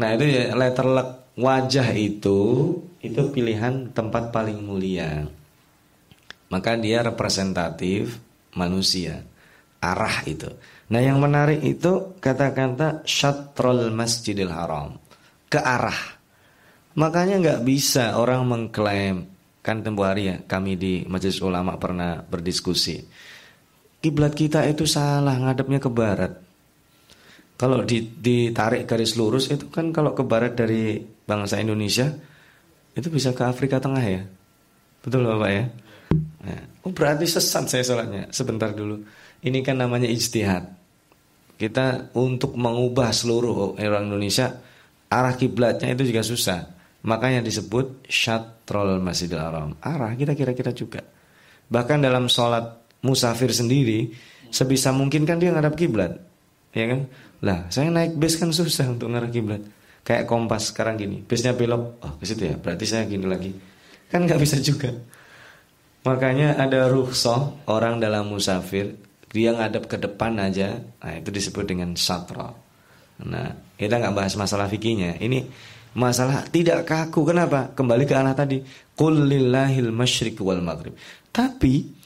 [0.00, 2.40] Nah itu ya letter luck wajah itu
[3.04, 5.28] itu pilihan tempat paling mulia.
[6.48, 8.20] Maka dia representatif
[8.56, 9.24] manusia.
[9.82, 10.48] Arah itu.
[10.92, 14.96] Nah yang menarik itu kata-kata syatrul masjidil haram.
[15.48, 16.16] Ke arah.
[16.92, 23.06] Makanya nggak bisa orang mengklaim kan tempo hari ya kami di majelis ulama pernah berdiskusi
[24.02, 26.42] kiblat kita itu salah ngadepnya ke barat.
[27.62, 32.10] Kalau ditarik garis lurus itu kan kalau ke barat dari bangsa Indonesia
[32.98, 34.26] itu bisa ke Afrika Tengah ya.
[34.98, 35.64] Betul Bapak ya?
[36.42, 38.34] Nah, oh berarti sesat saya sholatnya.
[38.34, 39.06] Sebentar dulu.
[39.46, 40.74] Ini kan namanya ijtihad.
[41.54, 44.58] Kita untuk mengubah seluruh orang Indonesia
[45.06, 46.66] arah kiblatnya itu juga susah.
[47.06, 49.78] Makanya disebut syatrul masjidil haram.
[49.78, 51.06] Arah kita kira-kira juga.
[51.70, 54.10] Bahkan dalam sholat musafir sendiri
[54.50, 56.18] sebisa mungkin kan dia ngadap kiblat
[56.72, 57.00] ya kan
[57.42, 59.62] lah saya naik bus kan susah untuk ngarah kiblat.
[60.02, 63.50] Kayak kompas sekarang gini busnya belok oh ke situ ya berarti saya gini lagi.
[64.10, 64.90] Kan nggak bisa juga.
[66.02, 68.98] Makanya ada ruhsoh orang dalam musafir
[69.30, 72.50] dia ngadap ke depan aja nah itu disebut dengan satra.
[73.26, 75.18] Nah kita nggak bahas masalah fikihnya.
[75.18, 75.46] Ini
[75.98, 77.26] masalah tidak kaku.
[77.26, 77.70] Kenapa?
[77.74, 78.62] Kembali ke anak tadi.
[78.94, 80.94] Kulillahil masyriq wal maghrib.
[81.30, 82.02] Tapi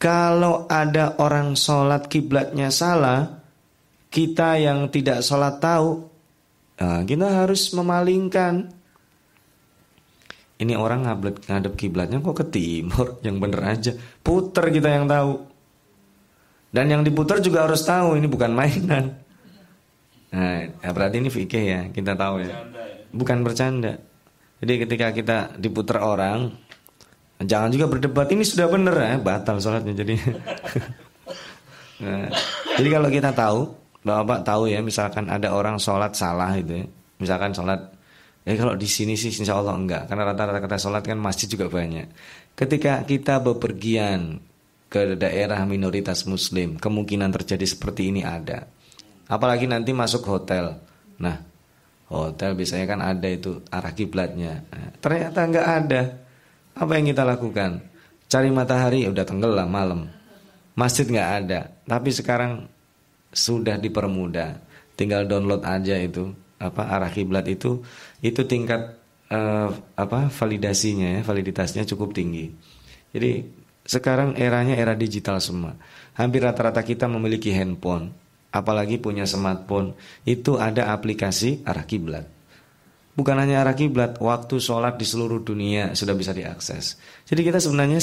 [0.00, 3.43] kalau ada orang sholat kiblatnya salah,
[4.14, 6.06] kita yang tidak sholat tahu,
[6.78, 8.70] nah kita harus memalingkan.
[10.54, 13.90] Ini orang ngablet ngadep kiblatnya kok ke timur, yang bener aja.
[14.22, 15.50] Puter kita yang tahu.
[16.70, 19.18] Dan yang diputar juga harus tahu ini bukan mainan.
[20.34, 22.54] Nah, ya berarti ini fikih ya, kita tahu ya.
[23.14, 23.98] Bukan bercanda.
[24.58, 26.50] Jadi ketika kita diputar orang,
[27.42, 30.14] Jangan juga berdebat ini sudah benar ya, batal sholatnya jadi.
[32.02, 32.30] nah,
[32.78, 33.60] jadi kalau kita tahu,
[34.04, 36.86] bapak tahu ya, misalkan ada orang sholat salah itu, ya.
[37.16, 37.80] misalkan sholat,
[38.44, 41.72] ya kalau di sini sih insya Allah enggak, karena rata-rata kata sholat kan masjid juga
[41.72, 42.12] banyak.
[42.52, 44.38] Ketika kita bepergian
[44.92, 48.68] ke daerah minoritas Muslim, kemungkinan terjadi seperti ini ada.
[49.26, 50.76] Apalagi nanti masuk hotel,
[51.16, 51.40] nah
[52.12, 54.68] hotel biasanya kan ada itu arah kiblatnya.
[54.68, 56.02] Nah, ternyata enggak ada
[56.76, 57.70] apa yang kita lakukan?
[58.28, 60.00] Cari matahari ya udah tenggelam malam.
[60.74, 62.66] Masjid nggak ada, tapi sekarang
[63.34, 64.62] sudah dipermudah.
[64.94, 66.30] Tinggal download aja itu
[66.62, 67.82] apa arah kiblat itu
[68.22, 68.94] itu tingkat
[69.28, 69.68] uh,
[69.98, 72.54] apa validasinya ya, validitasnya cukup tinggi.
[73.10, 73.42] Jadi
[73.84, 75.76] sekarang eranya era digital semua.
[76.16, 78.14] Hampir rata-rata kita memiliki handphone,
[78.54, 82.24] apalagi punya smartphone, itu ada aplikasi arah kiblat.
[83.14, 86.98] Bukan hanya arah kiblat, waktu sholat di seluruh dunia sudah bisa diakses.
[87.22, 88.02] Jadi kita sebenarnya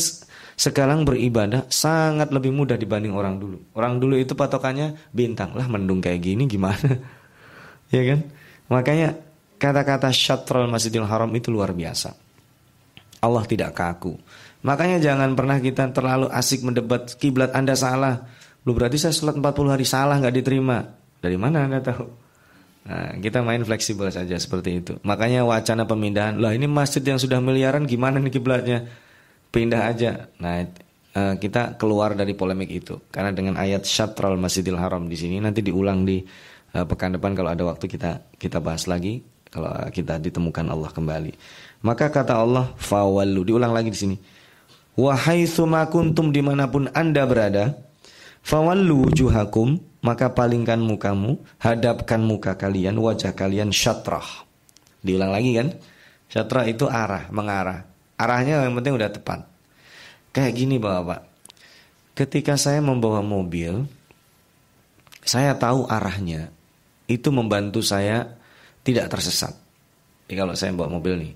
[0.61, 3.57] sekarang beribadah sangat lebih mudah dibanding orang dulu.
[3.73, 7.01] Orang dulu itu patokannya bintang lah mendung kayak gini gimana,
[7.95, 8.19] ya kan?
[8.69, 9.17] Makanya
[9.57, 12.13] kata-kata syatrul masjidil haram itu luar biasa.
[13.25, 14.21] Allah tidak kaku.
[14.61, 18.29] Makanya jangan pernah kita terlalu asik mendebat kiblat Anda salah.
[18.61, 20.85] Lu berarti saya sholat 40 hari salah nggak diterima.
[21.17, 22.05] Dari mana Anda tahu?
[22.81, 24.93] Nah, kita main fleksibel saja seperti itu.
[25.05, 28.89] Makanya wacana pemindahan, lah ini masjid yang sudah miliaran gimana nih kiblatnya?
[29.51, 30.31] Pindah aja.
[30.39, 33.03] Nah, eh, kita keluar dari polemik itu.
[33.11, 36.23] Karena dengan ayat syatral Masjidil Haram di sini nanti diulang di
[36.71, 39.19] eh, pekan depan kalau ada waktu kita kita bahas lagi
[39.51, 41.35] kalau kita ditemukan Allah kembali.
[41.83, 44.17] Maka kata Allah, fawallu diulang lagi di sini.
[44.95, 45.47] Wahai
[45.87, 47.79] kuntum di mana pun anda berada
[48.43, 54.43] Fawallu wujuhakum Maka palingkan mukamu Hadapkan muka kalian Wajah kalian syatrah.
[54.99, 55.67] Diulang lagi kan?
[56.27, 57.90] Syatrah itu arah, mengarah
[58.21, 59.49] Arahnya yang penting udah tepat
[60.29, 61.25] Kayak gini bapak
[62.13, 63.89] Ketika saya membawa mobil
[65.25, 66.53] Saya tahu arahnya
[67.09, 68.37] Itu membantu saya
[68.85, 69.57] Tidak tersesat
[70.29, 71.33] Jadi kalau saya bawa mobil nih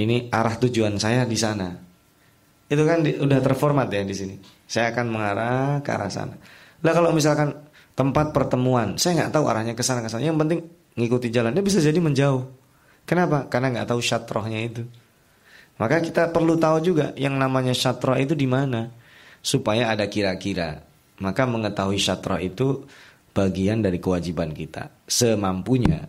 [0.00, 1.86] Ini arah tujuan saya di sana
[2.66, 4.34] itu kan di, udah terformat ya di sini.
[4.66, 6.34] Saya akan mengarah ke arah sana.
[6.82, 7.54] Lah kalau misalkan
[7.94, 10.26] tempat pertemuan, saya nggak tahu arahnya ke sana ke sana.
[10.26, 10.58] Yang penting
[10.98, 12.42] ngikuti jalannya bisa jadi menjauh.
[13.06, 13.46] Kenapa?
[13.46, 14.82] Karena nggak tahu syatrohnya itu.
[15.76, 18.88] Maka kita perlu tahu juga yang namanya syatroh itu di mana
[19.44, 20.80] supaya ada kira-kira.
[21.20, 22.84] Maka mengetahui syatroh itu
[23.36, 26.08] bagian dari kewajiban kita semampunya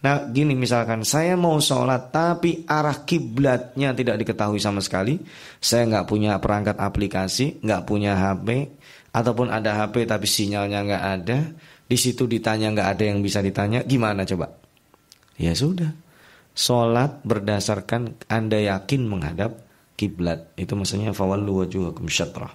[0.00, 5.20] Nah gini misalkan saya mau sholat tapi arah kiblatnya tidak diketahui sama sekali
[5.60, 8.80] Saya nggak punya perangkat aplikasi, nggak punya HP
[9.12, 11.38] Ataupun ada HP tapi sinyalnya nggak ada
[11.84, 14.56] Di situ ditanya nggak ada yang bisa ditanya, gimana coba?
[15.36, 15.92] Ya sudah
[16.52, 19.62] Sholat berdasarkan anda yakin menghadap
[19.94, 22.52] kiblat Itu maksudnya fawallu wajuhakum syatrah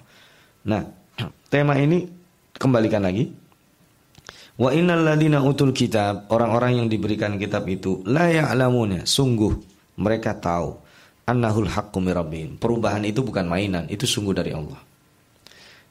[0.68, 0.86] Nah
[1.52, 2.06] tema ini
[2.56, 3.46] kembalikan lagi
[4.56, 9.52] Wa innal ladina utul kitab, orang-orang yang diberikan kitab itu la ya'lamuna, sungguh
[10.00, 10.80] mereka tahu
[11.28, 12.56] annahul haqqu mirabbihim.
[12.56, 14.80] Perubahan itu bukan mainan, itu sungguh dari Allah.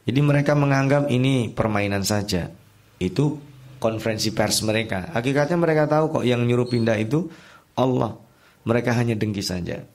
[0.10, 2.50] Jadi mereka menganggap ini permainan saja.
[2.98, 3.38] Itu
[3.78, 5.14] konferensi pers mereka.
[5.14, 7.30] Hakikatnya mereka tahu kok yang nyuruh pindah itu
[7.78, 8.18] Allah.
[8.66, 9.86] Mereka hanya dengki saja.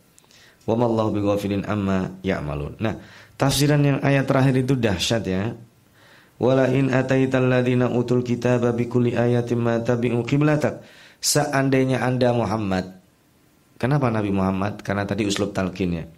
[0.69, 0.77] Wa
[1.11, 2.79] bighafilin amma ya'malun.
[2.79, 2.95] Nah,
[3.35, 5.57] tafsiran yang ayat terakhir itu dahsyat ya.
[6.41, 10.81] Wala in ataital ladina utul kitaba bikulli ayatin ma tabi'u qiblatak.
[11.21, 12.97] Seandainya Anda Muhammad.
[13.77, 14.81] Kenapa Nabi Muhammad?
[14.81, 16.09] Karena tadi uslub talqinnya.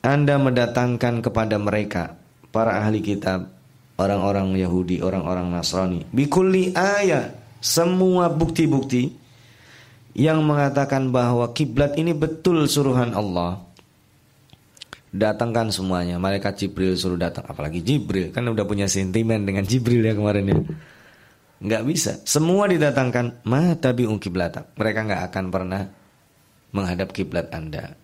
[0.00, 2.16] Anda mendatangkan kepada mereka
[2.48, 3.52] para ahli kitab,
[4.00, 9.19] orang-orang Yahudi, orang-orang Nasrani, bikulli ayat, semua bukti-bukti
[10.14, 13.62] yang mengatakan bahwa kiblat ini betul suruhan Allah.
[15.10, 16.22] Datangkan semuanya.
[16.22, 17.42] Malaikat Jibril suruh datang.
[17.50, 18.30] Apalagi Jibril.
[18.30, 20.58] Kan udah punya sentimen dengan Jibril ya kemarin ya.
[21.60, 22.12] Nggak bisa.
[22.22, 23.42] Semua didatangkan.
[23.46, 25.82] Ma tabi kiblatak mereka nggak akan pernah
[26.70, 27.98] menghadap kiblat anda.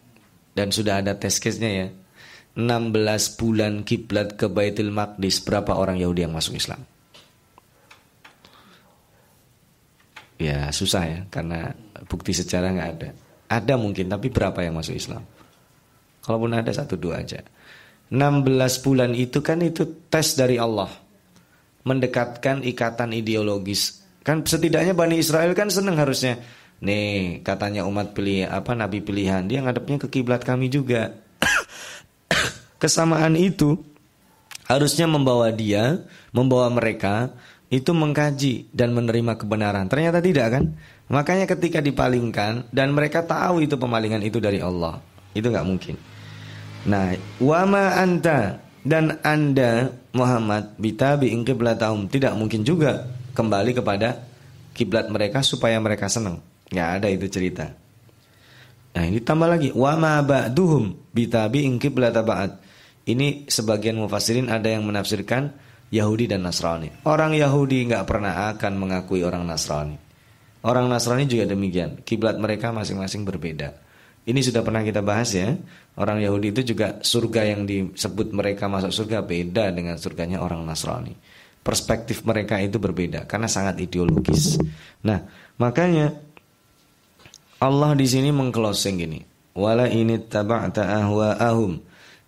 [0.57, 1.89] Dan sudah ada tes case-nya ya.
[2.57, 5.45] 16 bulan kiblat ke Baitul Maqdis.
[5.47, 6.83] Berapa orang Yahudi yang masuk Islam
[10.37, 11.73] ya susah ya karena
[12.07, 13.09] bukti sejarah nggak ada
[13.47, 15.25] ada mungkin tapi berapa yang masuk Islam
[16.27, 17.39] Kalaupun ada satu dua aja.
[18.11, 20.91] 16 bulan itu kan itu tes dari Allah.
[21.87, 24.03] Mendekatkan ikatan ideologis.
[24.27, 26.43] Kan setidaknya Bani Israel kan senang harusnya.
[26.83, 31.15] Nih katanya umat pilih apa nabi pilihan dia ngadepnya ke kiblat kami juga.
[32.83, 33.79] Kesamaan itu
[34.67, 36.03] harusnya membawa dia,
[36.35, 37.31] membawa mereka
[37.67, 39.91] itu mengkaji dan menerima kebenaran.
[39.91, 40.65] Ternyata tidak kan?
[41.11, 45.03] Makanya ketika dipalingkan dan mereka tahu itu pemalingan itu dari Allah,
[45.35, 45.95] itu nggak mungkin.
[46.87, 54.23] Nah, wama anta dan anda Muhammad bitabi qiblatahum tidak mungkin juga kembali kepada
[54.71, 56.39] kiblat mereka supaya mereka senang.
[56.71, 57.67] Nggak ada itu cerita.
[58.97, 62.63] Nah, ini tambah lagi wama ba'duhum bitabi qiblata ba'd.
[63.07, 67.07] Ini sebagian mufassirin ada yang menafsirkan Yahudi dan Nasrani.
[67.07, 69.97] Orang Yahudi nggak pernah akan mengakui orang Nasrani.
[70.67, 72.03] Orang Nasrani juga demikian.
[72.03, 73.79] Kiblat mereka masing-masing berbeda.
[74.27, 75.55] Ini sudah pernah kita bahas ya.
[75.95, 81.15] Orang Yahudi itu juga surga yang disebut mereka masuk surga beda dengan surganya orang Nasrani.
[81.63, 84.59] Perspektif mereka itu berbeda karena sangat ideologis.
[85.07, 85.23] Nah,
[85.59, 86.19] makanya
[87.63, 89.21] Allah di sini mengclosing gini.
[89.57, 91.81] Wala ini taba'ta ahwa'ahum.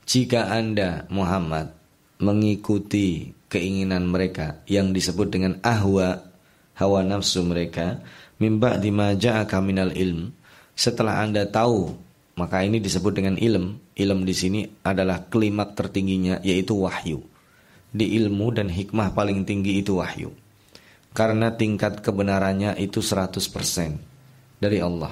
[0.08, 1.76] Jika Anda Muhammad
[2.22, 6.24] mengikuti keinginan mereka yang disebut dengan ahwa
[6.78, 8.00] hawa nafsu mereka
[8.38, 10.38] mimba dimaja'aka minal ilm
[10.78, 11.90] setelah Anda tahu,
[12.38, 13.82] maka ini disebut dengan ilm.
[13.98, 17.18] Ilm di sini adalah klimak tertingginya yaitu wahyu.
[17.90, 20.30] Di ilmu dan hikmah paling tinggi itu wahyu.
[21.10, 25.10] Karena tingkat kebenarannya itu 100% dari Allah.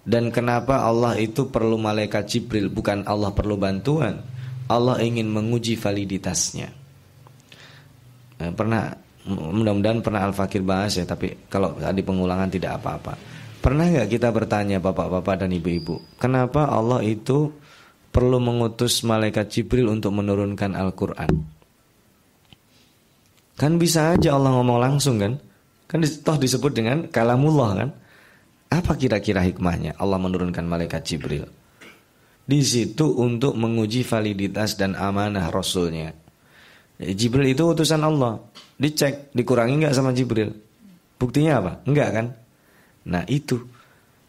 [0.00, 4.24] Dan kenapa Allah itu perlu malaikat Jibril bukan Allah perlu bantuan?
[4.64, 6.72] Allah ingin menguji validitasnya.
[8.40, 8.90] Nah, pernah
[9.28, 13.14] mudah-mudahan pernah Al-Fakir bahas ya, tapi kalau di pengulangan tidak apa-apa.
[13.64, 17.48] Pernah nggak kita bertanya bapak-bapak dan ibu-ibu, kenapa Allah itu
[18.12, 21.32] perlu mengutus malaikat Jibril untuk menurunkan Al-Quran?
[23.54, 25.40] Kan bisa aja Allah ngomong langsung kan?
[25.88, 27.90] Kan toh disebut dengan kalamullah kan?
[28.68, 31.46] Apa kira-kira hikmahnya Allah menurunkan malaikat Jibril?
[32.44, 36.12] Di situ untuk menguji validitas dan amanah Rasulnya.
[37.00, 38.38] Jibril itu utusan Allah.
[38.78, 40.54] Dicek, dikurangi nggak sama Jibril?
[41.18, 41.72] Buktinya apa?
[41.86, 42.26] Enggak kan?
[43.06, 43.62] Nah itu.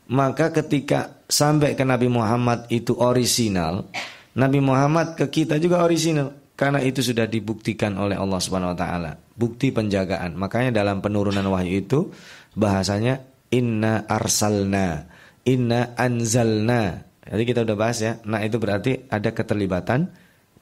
[0.06, 3.90] Maka ketika sampai ke Nabi Muhammad itu orisinal,
[4.38, 6.34] Nabi Muhammad ke kita juga orisinal.
[6.56, 9.12] Karena itu sudah dibuktikan oleh Allah Subhanahu wa taala.
[9.36, 10.40] Bukti penjagaan.
[10.40, 12.16] Makanya dalam penurunan wahyu itu
[12.56, 13.20] bahasanya
[13.52, 15.04] inna arsalna,
[15.44, 17.04] inna anzalna.
[17.28, 18.24] Jadi kita udah bahas ya.
[18.24, 20.08] Nah, itu berarti ada keterlibatan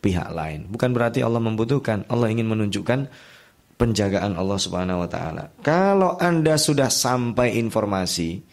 [0.03, 0.67] pihak lain.
[0.67, 2.03] Bukan berarti Allah membutuhkan.
[2.11, 3.07] Allah ingin menunjukkan
[3.79, 5.49] penjagaan Allah Subhanahu wa taala.
[5.63, 8.43] Kalau Anda sudah sampai informasi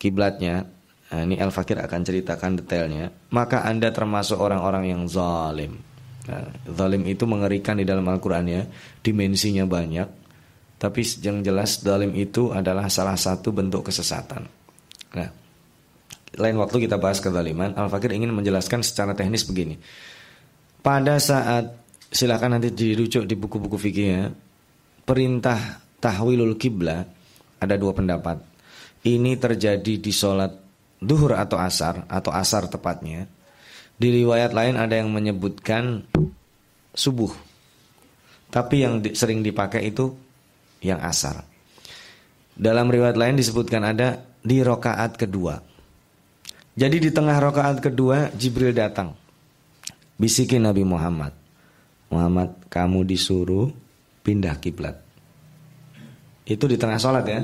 [0.00, 0.64] kiblatnya,
[1.12, 5.78] nah ini Al Fakir akan ceritakan detailnya, maka Anda termasuk orang-orang yang zalim.
[6.22, 8.62] Nah, zalim itu mengerikan di dalam Al-Qur'an ya,
[9.02, 10.08] dimensinya banyak.
[10.78, 14.42] Tapi yang jelas dalim itu adalah salah satu bentuk kesesatan.
[15.14, 15.28] Nah,
[16.38, 19.78] lain waktu kita bahas kezaliman, Al-Fakir ingin menjelaskan secara teknis begini.
[20.82, 21.78] Pada saat
[22.10, 24.26] silakan nanti dirujuk di buku-buku fikih ya.
[25.06, 27.06] Perintah tahwilul kiblah
[27.62, 28.42] ada dua pendapat.
[29.06, 30.50] Ini terjadi di sholat
[30.98, 33.30] duhur atau asar atau asar tepatnya.
[33.94, 36.02] Di riwayat lain ada yang menyebutkan
[36.90, 37.30] subuh.
[38.50, 40.10] Tapi yang sering dipakai itu
[40.82, 41.46] yang asar.
[42.58, 45.62] Dalam riwayat lain disebutkan ada di rokaat kedua.
[46.74, 49.21] Jadi di tengah rokaat kedua Jibril datang.
[50.22, 51.34] Bisikin Nabi Muhammad.
[52.06, 53.74] Muhammad kamu disuruh
[54.22, 55.02] pindah kiblat.
[56.46, 57.42] Itu di tengah sholat ya.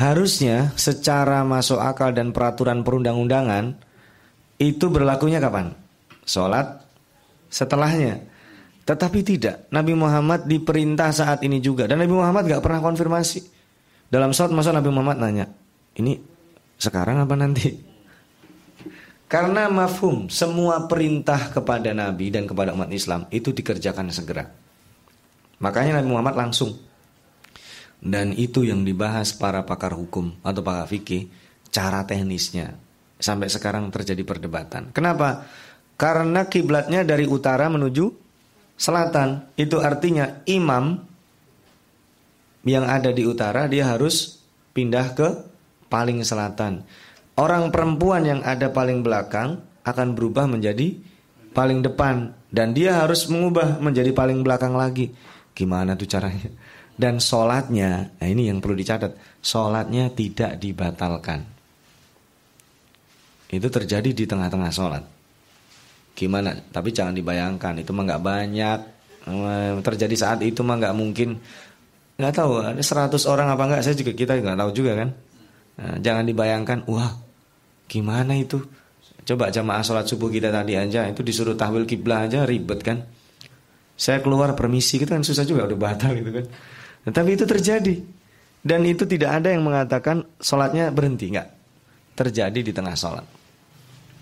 [0.00, 3.76] Harusnya secara masuk akal dan peraturan perundang-undangan
[4.56, 5.76] itu berlakunya kapan?
[6.24, 6.80] Sholat
[7.52, 8.24] setelahnya.
[8.88, 13.44] Tetapi tidak, Nabi Muhammad diperintah saat ini juga dan Nabi Muhammad gak pernah konfirmasi.
[14.08, 15.52] Dalam saat masa Nabi Muhammad nanya,
[16.00, 16.16] ini
[16.80, 17.85] sekarang apa nanti?
[19.26, 24.46] Karena mafhum semua perintah kepada Nabi dan kepada umat Islam itu dikerjakan segera.
[25.58, 26.78] Makanya Nabi Muhammad langsung.
[27.98, 31.26] Dan itu yang dibahas para pakar hukum atau pakar fikih,
[31.74, 32.78] cara teknisnya.
[33.18, 34.94] Sampai sekarang terjadi perdebatan.
[34.94, 35.48] Kenapa?
[35.96, 38.06] Karena kiblatnya dari utara menuju
[38.76, 39.56] selatan.
[39.56, 41.02] Itu artinya imam
[42.68, 44.38] yang ada di utara dia harus
[44.76, 45.28] pindah ke
[45.88, 46.84] paling selatan.
[47.36, 50.96] Orang perempuan yang ada paling belakang akan berubah menjadi
[51.52, 55.12] paling depan dan dia harus mengubah menjadi paling belakang lagi.
[55.52, 56.48] Gimana tuh caranya?
[56.96, 61.44] Dan sholatnya, nah ini yang perlu dicatat, sholatnya tidak dibatalkan.
[63.52, 65.04] Itu terjadi di tengah-tengah sholat.
[66.16, 66.56] Gimana?
[66.72, 68.78] Tapi jangan dibayangkan itu mah nggak banyak
[69.28, 71.36] eh, terjadi saat itu mah nggak mungkin
[72.16, 75.08] nggak tahu ada 100 orang apa nggak saya juga kita nggak tahu juga kan
[75.76, 77.25] nah, jangan dibayangkan wah
[77.86, 78.62] gimana itu?
[79.26, 83.02] Coba jamaah sholat subuh kita tadi aja itu disuruh tahwil kiblah aja ribet kan?
[83.96, 86.46] Saya keluar permisi kita kan susah juga udah batal gitu kan?
[87.06, 87.94] Nah, tapi itu terjadi.
[88.66, 91.48] Dan itu tidak ada yang mengatakan sholatnya berhenti nggak
[92.18, 93.26] terjadi di tengah sholat.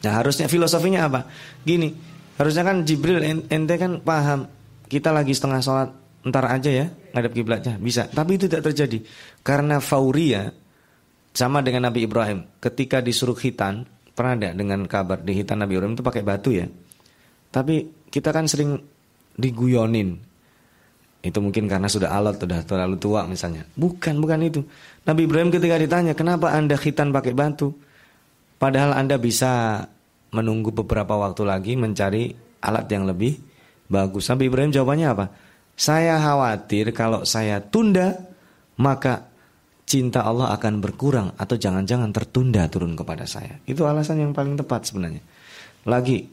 [0.04, 1.24] Nah harusnya filosofinya apa?
[1.64, 1.88] Gini,
[2.36, 4.48] harusnya kan Jibril ente kan paham
[4.88, 5.88] kita lagi setengah sholat
[6.24, 6.86] ntar aja ya
[7.16, 7.80] ngadep kiblatnya.
[7.80, 8.04] Bisa.
[8.08, 9.00] Tapi itu tidak terjadi.
[9.40, 10.52] Karena fauria
[11.34, 15.98] sama dengan Nabi Ibrahim ketika disuruh hitan pernah ada dengan kabar di hitan Nabi Ibrahim
[15.98, 16.70] itu pakai batu ya.
[17.50, 18.78] Tapi kita kan sering
[19.34, 20.14] diguyonin.
[21.24, 23.66] Itu mungkin karena sudah alat, sudah terlalu tua misalnya.
[23.74, 24.60] Bukan, bukan itu.
[25.08, 27.74] Nabi Ibrahim ketika ditanya, kenapa anda hitan pakai batu?
[28.60, 29.82] Padahal anda bisa
[30.30, 33.40] menunggu beberapa waktu lagi mencari alat yang lebih
[33.88, 34.28] bagus.
[34.30, 35.26] Nabi Ibrahim jawabannya apa?
[35.74, 38.14] Saya khawatir kalau saya tunda
[38.78, 39.33] maka
[39.84, 43.60] cinta Allah akan berkurang atau jangan-jangan tertunda turun kepada saya.
[43.68, 45.22] Itu alasan yang paling tepat sebenarnya.
[45.84, 46.24] Lagi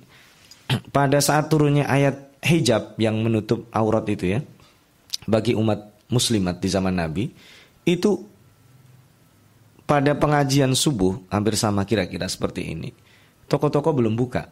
[0.95, 4.39] pada saat turunnya ayat hijab yang menutup aurat itu ya
[5.29, 7.29] bagi umat muslimat di zaman Nabi
[7.85, 8.11] itu
[9.85, 12.89] pada pengajian subuh hampir sama kira-kira seperti ini
[13.51, 14.47] toko-toko belum buka.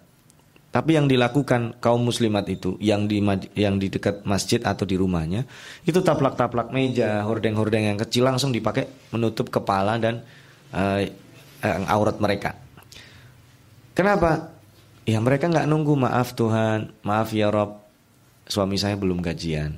[0.69, 3.17] Tapi yang dilakukan kaum muslimat itu yang di
[3.57, 5.49] yang di dekat masjid atau di rumahnya
[5.81, 10.21] itu taplak-taplak meja, hordeng-hordeng yang kecil langsung dipakai menutup kepala dan
[10.69, 12.53] uh, eh, aurat mereka.
[13.97, 14.53] Kenapa?
[15.09, 17.81] Ya mereka nggak nunggu maaf Tuhan, maaf ya Rob,
[18.45, 19.73] suami saya belum gajian.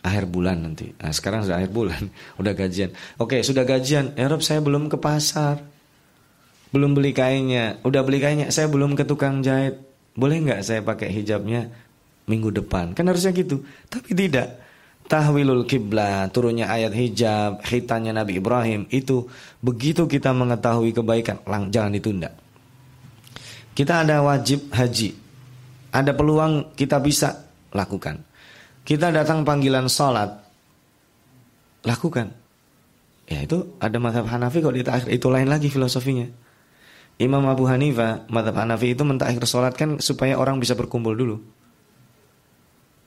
[0.00, 0.96] Akhir bulan nanti.
[0.96, 2.08] Nah, sekarang sudah akhir bulan,
[2.40, 2.96] udah gajian.
[3.20, 4.16] Oke, sudah gajian.
[4.16, 5.60] Ya Rob, saya belum ke pasar.
[6.68, 7.80] Belum beli kainnya.
[7.84, 9.80] Udah beli kainnya, saya belum ke tukang jahit.
[10.18, 11.70] Boleh nggak saya pakai hijabnya
[12.28, 12.92] minggu depan?
[12.92, 13.64] Kan harusnya gitu.
[13.88, 14.60] Tapi tidak
[15.08, 19.24] tahwilul kiblat, turunnya ayat hijab, hitannya Nabi Ibrahim itu
[19.64, 22.30] begitu kita mengetahui kebaikan, lang jangan ditunda.
[23.72, 25.16] Kita ada wajib haji,
[25.90, 28.20] ada peluang kita bisa lakukan.
[28.84, 30.28] Kita datang panggilan sholat,
[31.88, 32.28] lakukan.
[33.28, 36.47] Ya itu ada mazhab Hanafi kok ditakhir itu lain lagi filosofinya.
[37.18, 41.42] Imam Abu Hanifah, mazhab Hanafi itu mentakhir sholat kan supaya orang bisa berkumpul dulu.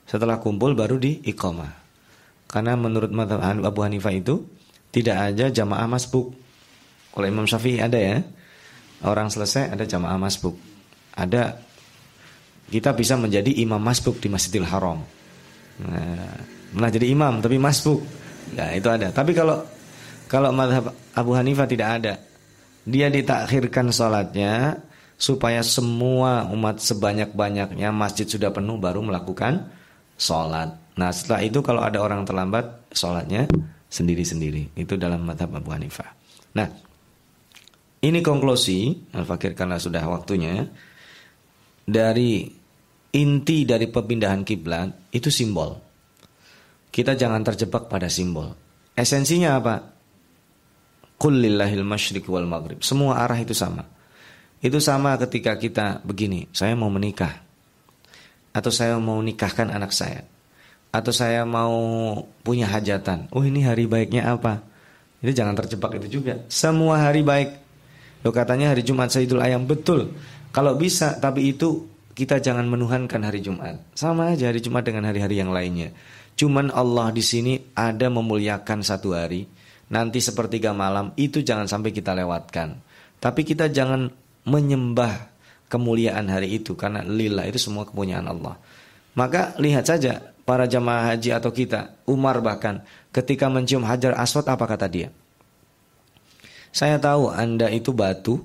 [0.04, 1.72] Setelah kumpul baru di iqamah.
[2.44, 4.44] Karena menurut madhab Abu Hanifah itu
[4.92, 6.36] tidak ada jamaah masbuk.
[7.16, 8.20] Kalau Imam Syafi'i ada ya.
[9.02, 10.60] Orang selesai ada jamaah masbuk.
[11.16, 11.56] Ada
[12.68, 15.00] kita bisa menjadi imam masbuk di Masjidil Haram.
[16.76, 18.04] Nah, jadi imam tapi masbuk.
[18.52, 19.08] Nah, itu ada.
[19.08, 19.64] Tapi kalau
[20.28, 22.14] kalau madhab Abu Hanifah tidak ada.
[22.82, 24.82] Dia ditakhirkan sholatnya
[25.14, 29.70] supaya semua umat sebanyak-banyaknya masjid sudah penuh baru melakukan
[30.18, 30.74] sholat.
[30.98, 33.46] Nah setelah itu kalau ada orang terlambat sholatnya
[33.86, 34.74] sendiri-sendiri.
[34.74, 36.10] Itu dalam mata Abu Hanifah.
[36.58, 36.66] Nah
[38.02, 40.66] ini konklusi Al-Fakir karena sudah waktunya
[41.86, 42.50] dari
[43.14, 45.78] inti dari pemindahan kiblat itu simbol.
[46.90, 48.52] Kita jangan terjebak pada simbol.
[48.98, 49.91] Esensinya apa?
[51.22, 52.82] Kullillahil masyriq wal maghrib.
[52.82, 53.86] Semua arah itu sama.
[54.58, 57.46] Itu sama ketika kita begini, saya mau menikah.
[58.50, 60.26] Atau saya mau nikahkan anak saya
[60.92, 61.72] atau saya mau
[62.44, 63.32] punya hajatan.
[63.32, 64.60] Oh ini hari baiknya apa?
[65.24, 66.44] Ini jangan terjebak itu juga.
[66.52, 67.50] Semua hari baik.
[68.22, 70.12] Lo katanya hari Jumat Sayyidul Ayam betul.
[70.52, 73.80] Kalau bisa tapi itu kita jangan menuhankan hari Jumat.
[73.96, 75.96] Sama aja hari Jumat dengan hari-hari yang lainnya.
[76.36, 79.48] Cuman Allah di sini ada memuliakan satu hari.
[79.92, 82.80] Nanti sepertiga malam itu jangan sampai kita lewatkan.
[83.20, 84.08] Tapi kita jangan
[84.48, 85.28] menyembah
[85.68, 88.56] kemuliaan hari itu karena lillah itu semua kepunyaan Allah.
[89.12, 92.80] Maka lihat saja para jamaah haji atau kita, Umar bahkan
[93.12, 95.08] ketika mencium Hajar Aswad apa kata dia?
[96.72, 98.40] Saya tahu Anda itu batu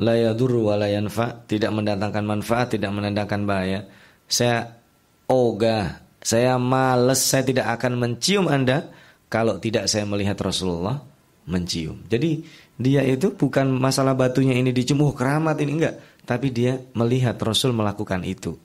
[0.00, 3.80] la yadur wa la yanfa, tidak mendatangkan manfaat, tidak mendatangkan bahaya.
[4.24, 4.80] Saya
[5.28, 8.88] ogah, saya males, saya tidak akan mencium Anda
[9.32, 11.00] kalau tidak saya melihat Rasulullah
[11.48, 12.04] mencium.
[12.04, 12.44] Jadi
[12.76, 15.96] dia itu bukan masalah batunya ini dicium, oh keramat ini enggak,
[16.28, 18.60] tapi dia melihat Rasul melakukan itu.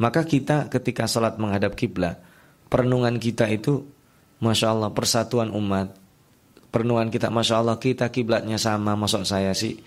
[0.00, 2.16] Maka kita ketika sholat menghadap kiblat,
[2.72, 3.84] perenungan kita itu,
[4.40, 5.92] masya Allah persatuan umat.
[6.72, 9.80] Perenungan kita, masya Allah kita kiblatnya sama, masuk saya sih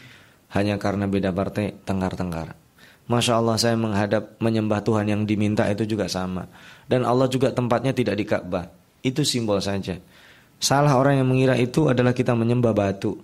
[0.53, 2.57] hanya karena beda partai tengkar-tengkar.
[3.09, 6.45] Masya Allah saya menghadap menyembah Tuhan yang diminta itu juga sama.
[6.86, 8.69] Dan Allah juga tempatnya tidak di Ka'bah.
[9.01, 9.97] Itu simbol saja.
[10.60, 13.16] Salah orang yang mengira itu adalah kita menyembah batu.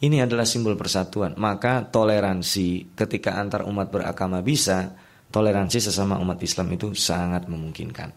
[0.00, 1.36] Ini adalah simbol persatuan.
[1.36, 4.96] Maka toleransi ketika antar umat beragama bisa,
[5.28, 8.08] toleransi sesama umat Islam itu sangat memungkinkan.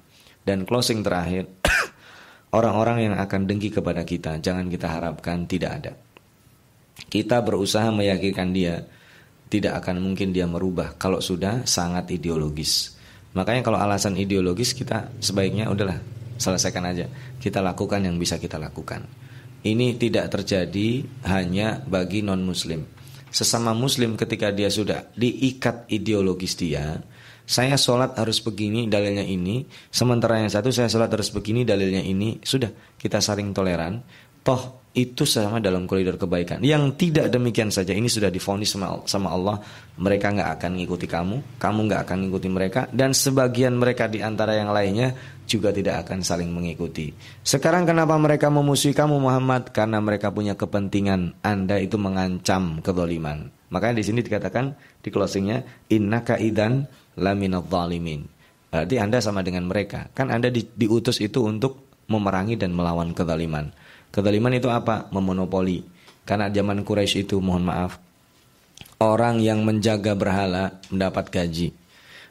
[0.48, 1.52] Dan closing terakhir,
[2.58, 5.94] orang-orang yang akan dengki kepada kita, jangan kita harapkan tidak ada.
[7.12, 8.88] Kita berusaha meyakinkan dia,
[9.52, 12.96] tidak akan mungkin dia merubah kalau sudah sangat ideologis.
[13.36, 17.06] Makanya kalau alasan ideologis kita sebaiknya udahlah selesaikan aja.
[17.38, 19.06] Kita lakukan yang bisa kita lakukan.
[19.62, 22.82] Ini tidak terjadi hanya bagi non muslim
[23.32, 27.00] sesama muslim ketika dia sudah diikat ideologis dia
[27.48, 32.44] saya sholat harus begini dalilnya ini sementara yang satu saya sholat harus begini dalilnya ini
[32.44, 32.70] sudah
[33.00, 34.04] kita saling toleran
[34.44, 36.60] toh itu sama dalam koridor kebaikan.
[36.60, 39.64] Yang tidak demikian saja ini sudah difonis sama, sama Allah,
[39.96, 44.60] mereka nggak akan mengikuti kamu, kamu nggak akan mengikuti mereka, dan sebagian mereka di antara
[44.60, 45.16] yang lainnya
[45.48, 47.16] juga tidak akan saling mengikuti.
[47.40, 49.72] Sekarang kenapa mereka memusuhi kamu Muhammad?
[49.72, 53.48] Karena mereka punya kepentingan Anda itu mengancam kezaliman.
[53.72, 56.84] Makanya di sini dikatakan di closingnya Inna kaidan
[57.16, 58.28] laminat zalimin.
[58.72, 60.12] Berarti Anda sama dengan mereka.
[60.12, 63.72] Kan Anda di, diutus itu untuk memerangi dan melawan kezaliman.
[64.12, 65.08] Kezaliman itu apa?
[65.10, 65.82] Memonopoli.
[66.28, 68.12] Karena zaman Quraisy itu mohon maaf
[69.02, 71.74] orang yang menjaga berhala mendapat gaji.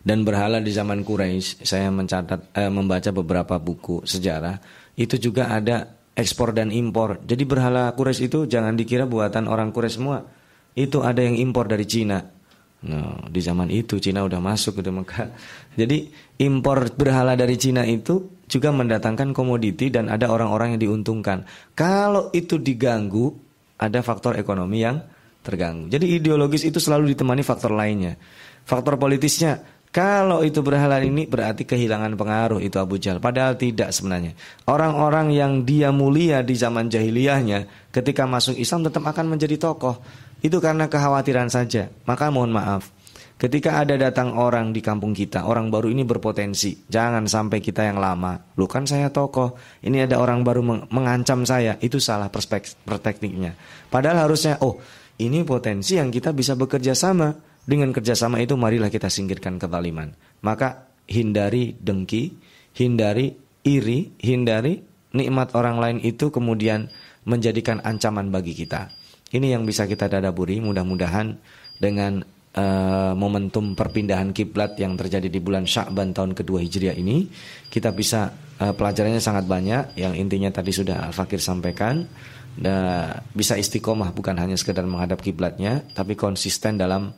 [0.01, 4.57] Dan berhala di zaman Quraisy, saya mencatat eh, membaca beberapa buku sejarah,
[4.97, 7.21] itu juga ada ekspor dan impor.
[7.21, 10.25] Jadi berhala Quraisy itu jangan dikira buatan orang Quraisy semua.
[10.73, 12.17] Itu ada yang impor dari Cina.
[12.81, 15.29] Nah, di zaman itu Cina udah masuk ke Mekah.
[15.81, 16.09] Jadi
[16.41, 21.47] impor berhala dari Cina itu juga mendatangkan komoditi dan ada orang-orang yang diuntungkan.
[21.79, 23.31] Kalau itu diganggu,
[23.79, 25.01] ada faktor ekonomi yang
[25.41, 25.89] terganggu.
[25.89, 28.19] Jadi ideologis itu selalu ditemani faktor lainnya.
[28.67, 33.19] Faktor politisnya kalau itu berhalal ini berarti kehilangan pengaruh itu Abu Jahal.
[33.19, 34.39] Padahal tidak sebenarnya.
[34.71, 39.99] Orang-orang yang dia mulia di zaman jahiliyahnya ketika masuk Islam tetap akan menjadi tokoh.
[40.47, 41.91] Itu karena kekhawatiran saja.
[42.07, 42.87] Maka mohon maaf.
[43.41, 46.85] Ketika ada datang orang di kampung kita, orang baru ini berpotensi.
[46.85, 48.37] Jangan sampai kita yang lama.
[48.61, 49.57] Lu kan saya tokoh.
[49.81, 50.61] Ini ada orang baru
[50.93, 51.81] mengancam saya.
[51.81, 53.57] Itu salah perspektifnya.
[53.89, 54.77] Padahal harusnya, oh
[55.17, 57.33] ini potensi yang kita bisa bekerja sama
[57.65, 60.13] dengan kerjasama itu marilah kita singkirkan kezaliman.
[60.45, 62.37] Maka hindari dengki,
[62.77, 64.85] hindari iri, hindari
[65.17, 66.93] nikmat orang lain itu kemudian
[67.25, 68.93] menjadikan ancaman bagi kita.
[69.33, 71.41] Ini yang bisa kita dadaburi mudah-mudahan
[71.81, 72.21] dengan
[72.57, 77.31] uh, momentum perpindahan kiblat yang terjadi di bulan Sya'ban tahun kedua Hijriah ini
[77.71, 82.07] kita bisa uh, pelajarannya sangat banyak yang intinya tadi sudah Al-Fakir sampaikan
[82.59, 87.15] dan bisa istiqomah bukan hanya sekedar menghadap kiblatnya tapi konsisten dalam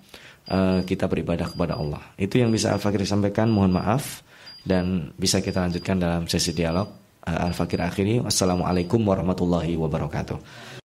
[0.51, 2.03] uh, kita beribadah kepada Allah.
[2.19, 4.25] Itu yang bisa Al-Fakir sampaikan, mohon maaf
[4.63, 6.89] dan bisa kita lanjutkan dalam sesi dialog
[7.27, 8.23] uh, Al-Fakir akhiri.
[8.23, 10.39] Wassalamualaikum warahmatullahi wabarakatuh.